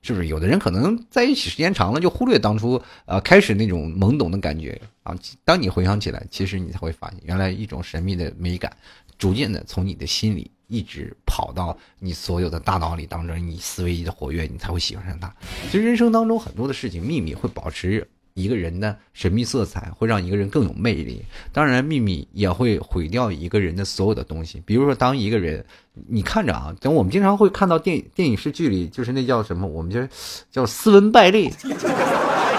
[0.06, 5.12] 就是有的人可能在一起时间长了，就忽略当初呃开始那种懵懂的感觉啊？
[5.44, 8.74] 当你回想起来，其实你才会发现，原来一种神秘的美感，
[9.18, 15.34] 逐渐的从你的心里一直跑到你所有的大脑里当中，你思维的活跃，你才会喜欢上他。
[15.72, 18.08] 其实人生当中很多的事情，秘密会保持。
[18.36, 24.62] 一个人的神秘色彩会让一个人更有魅力，当然秘密也会毁掉一个人的所有的东西。
[24.66, 25.64] 比如说，当一个人，
[26.06, 30.06] 你看着啊，等我们经常会看到电影电影视剧里，就是那叫什么，我们叫
[30.52, 31.50] 叫斯文败类，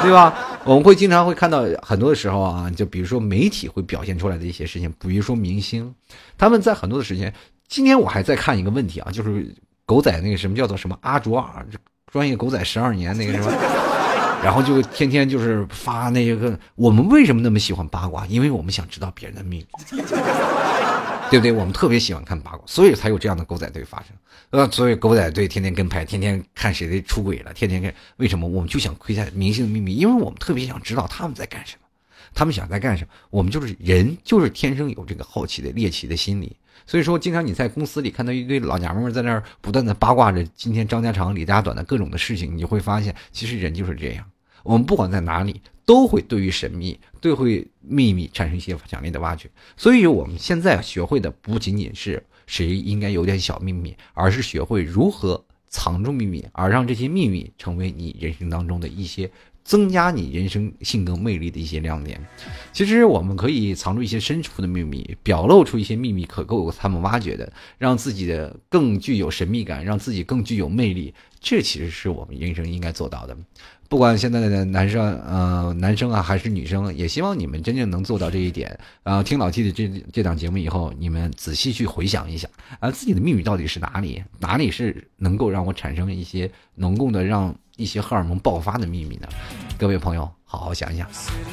[0.02, 0.60] 对吧？
[0.66, 5.94] 我们会经常会看到很多的时候啊，就比如说媒体会表现出来的一些事情，比如说明星，
[6.40, 7.32] 他们在很多的时间，
[7.68, 9.56] 今天我还在看一个问题啊，就是
[9.86, 11.64] 狗仔那个什么叫做什么阿卓尔，
[12.12, 13.52] 专业狗仔十二年那个什么。
[14.44, 18.26] 然后就天天就是发那些个，我们为什么那么喜欢八卦？
[18.28, 19.68] 因为我们想知道别人的秘密，
[21.30, 21.52] 对不对？
[21.52, 24.08] 我们特别喜欢看八卦，所以才有这样的狗仔队发生。
[24.52, 27.94] 呃，所以狗仔队天天跟拍，天天看谁的出轨了，天天看。
[28.18, 28.48] 为什么？
[28.48, 31.88] 我们就想窥探明星的秘密，因为我们特别想知道他们在干什么，
[32.34, 33.10] 他们想在干什么。
[33.30, 36.56] 我们就是人，就是天生有这个好奇的猎奇的心理。
[36.88, 44.26] 所以说，经常你在公司里看到一堆老娘们们在那儿不断的八卦着今天张家长李家短的各种的事情，你就会发现，其实人就是这样。
[44.64, 49.50] 我们不管在哪里，都会对于神秘、对会秘密产生一些强烈的挖掘。
[49.76, 59.30] 所以，我们现在学会的不仅仅是谁应该有点小秘密，而是学会如何藏住秘密，而让这些秘密成为你人生当中的一些。
[59.68, 62.18] 增加你人生性格魅力的一些亮点。
[62.72, 71.14] 其实我们可以藏住一些深处的秘密，表露出一些秘密，可够他们挖掘的，让自己的更具有神秘感，让自己更具有魅力。
[71.42, 73.38] 这其实是我们人生应该做到的。
[73.90, 78.78] 不管现在的男生，呃，男生啊还是女生，也希望你们真正能做到这一点。
[79.04, 82.48] 啊，听老 T 的这这档节目以后，你们仔细去回想一下，
[82.80, 84.24] 啊，自己的秘密到底是哪里？
[84.40, 87.54] 哪里是能够让我产生一些能够的让。
[87.78, 89.28] 一些荷尔蒙爆发的秘密呢？
[89.78, 91.08] 各位朋友，好好想一想。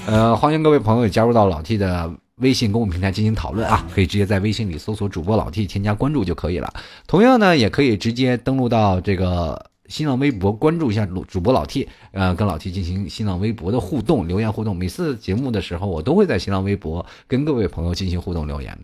[0.06, 6.72] 呃，欢迎各位朋友加入到老 T 的微信公共平台进行讨论啊，可以直接在微信里搜索主播老 T，添加关注就可以了。
[7.06, 9.66] 同样呢，也可以直接登录到这个。
[9.88, 14.74] 新浪微博关注一下主主播老 T，呃，跟老 T 进行新浪微博的互动留言互动。
[14.74, 18.76] 每次节目的时候，我都会在新浪微博跟各位朋友进行互动留言。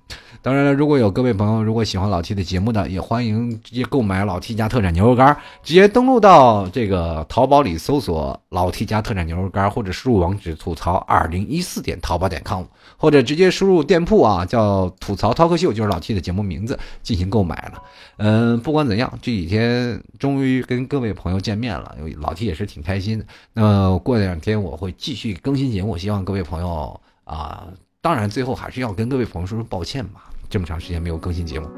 [0.42, 12.64] 当然了，如果有各位朋友如果喜欢老 T 的节目的，也欢迎直接购买老 T 家特产牛肉干，直接登录到这个淘宝里搜索老 T 家特产牛肉干，或者输入网址吐槽二零一四点淘宝点 com，
[12.96, 17.82] 或者直接输入店铺啊，叫吐槽涛客秀，就是老 T 的节目名字进行购买了。
[18.18, 23.24] 嗯，不管怎样，这几天终于跟各位朋友见面了，老 T 也是挺开心的。
[23.52, 27.68] 那过两天我会继续更新节目，希望各位朋友啊，
[28.00, 31.68] 当然最后还是要跟各位朋友说声抱歉吧，这么长时间没有更新节目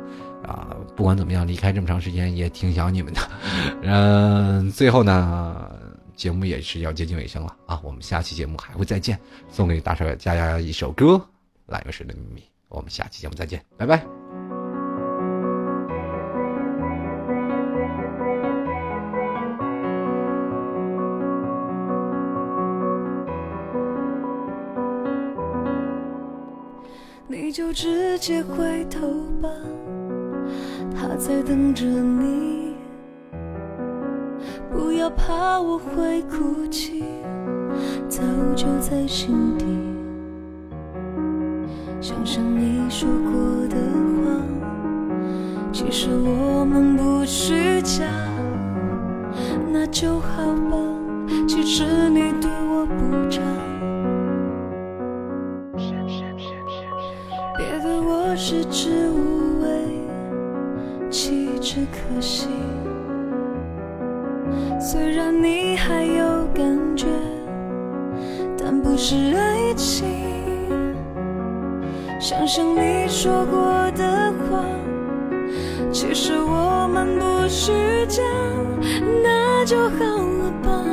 [0.42, 0.74] 啊。
[0.96, 3.20] 不管怎么样，离开这么长时间也挺想你们的。
[3.84, 5.70] 嗯，最后呢，
[6.16, 11.16] 节目也是要接近尾声了啊，我们下期节目还会再见，送给大帅佳佳一首歌
[11.66, 12.40] 《蓝月时的秘密》，
[12.70, 14.21] 我们下期节目再见，拜拜。
[27.52, 29.00] 就直接回头
[29.42, 29.50] 吧，
[30.96, 32.76] 他在等着你。
[34.70, 37.04] 不要怕我会哭泣，
[38.08, 38.22] 早
[38.56, 39.66] 就在心底。
[42.00, 43.76] 想想你说过的
[44.24, 44.40] 话，
[45.72, 48.04] 其实我们不虚假，
[49.70, 50.76] 那就好吧。
[51.46, 53.42] 其实你对我不差。
[58.36, 59.68] 食之无味，
[61.10, 62.48] 弃之可惜。
[64.80, 66.64] 虽然你还有感
[66.96, 67.06] 觉，
[68.58, 70.06] 但不是爱情。
[72.18, 73.60] 想想你说过
[73.92, 74.64] 的话，
[75.92, 77.72] 其实我们不虚
[78.06, 78.22] 假，
[79.22, 80.84] 那就好了吧。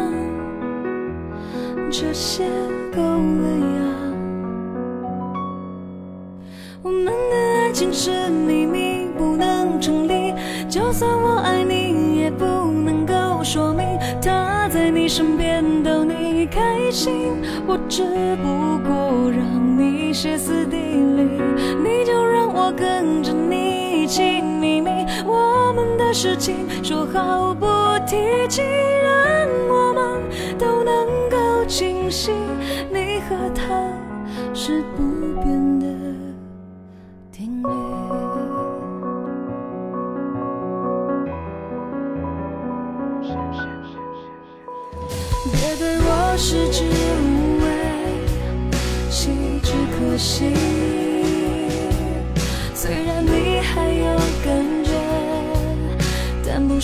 [1.89, 2.43] 这些
[2.95, 3.68] 够了
[15.09, 17.33] 身边逗你开心。
[17.65, 18.03] 我只
[18.37, 19.41] 不过让
[19.77, 21.41] 你歇斯底里，
[21.83, 24.89] 你就让我跟着你一起秘密。
[25.25, 27.65] 我们的事情说好不
[28.05, 28.61] 提起，
[29.01, 30.21] 让我们
[30.59, 32.31] 都能够清晰。
[32.91, 33.63] 你和他
[34.53, 34.83] 是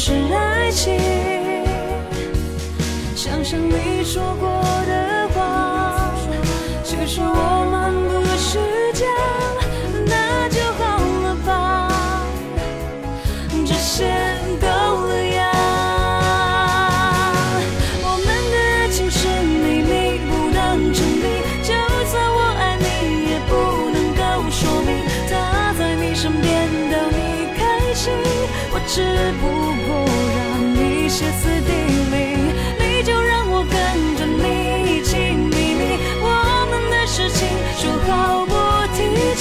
[0.07, 1.01] 是爱情。
[3.15, 4.54] 想象你说过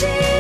[0.03, 0.34] energy.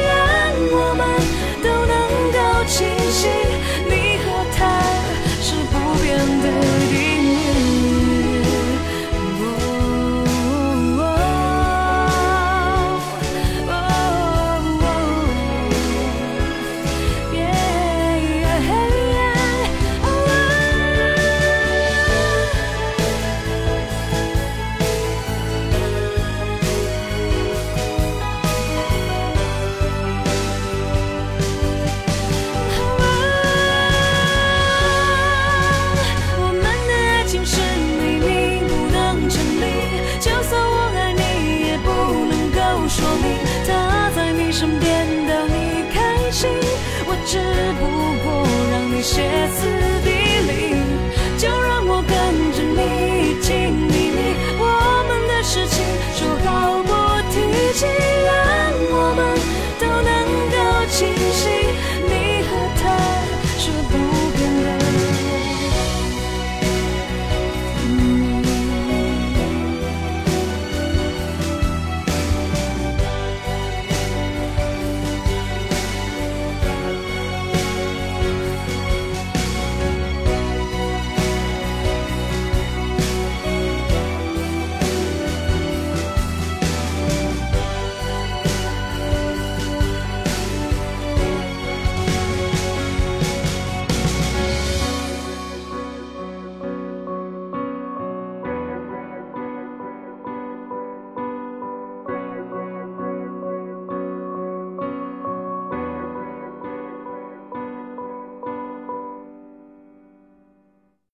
[49.05, 49.74] 写词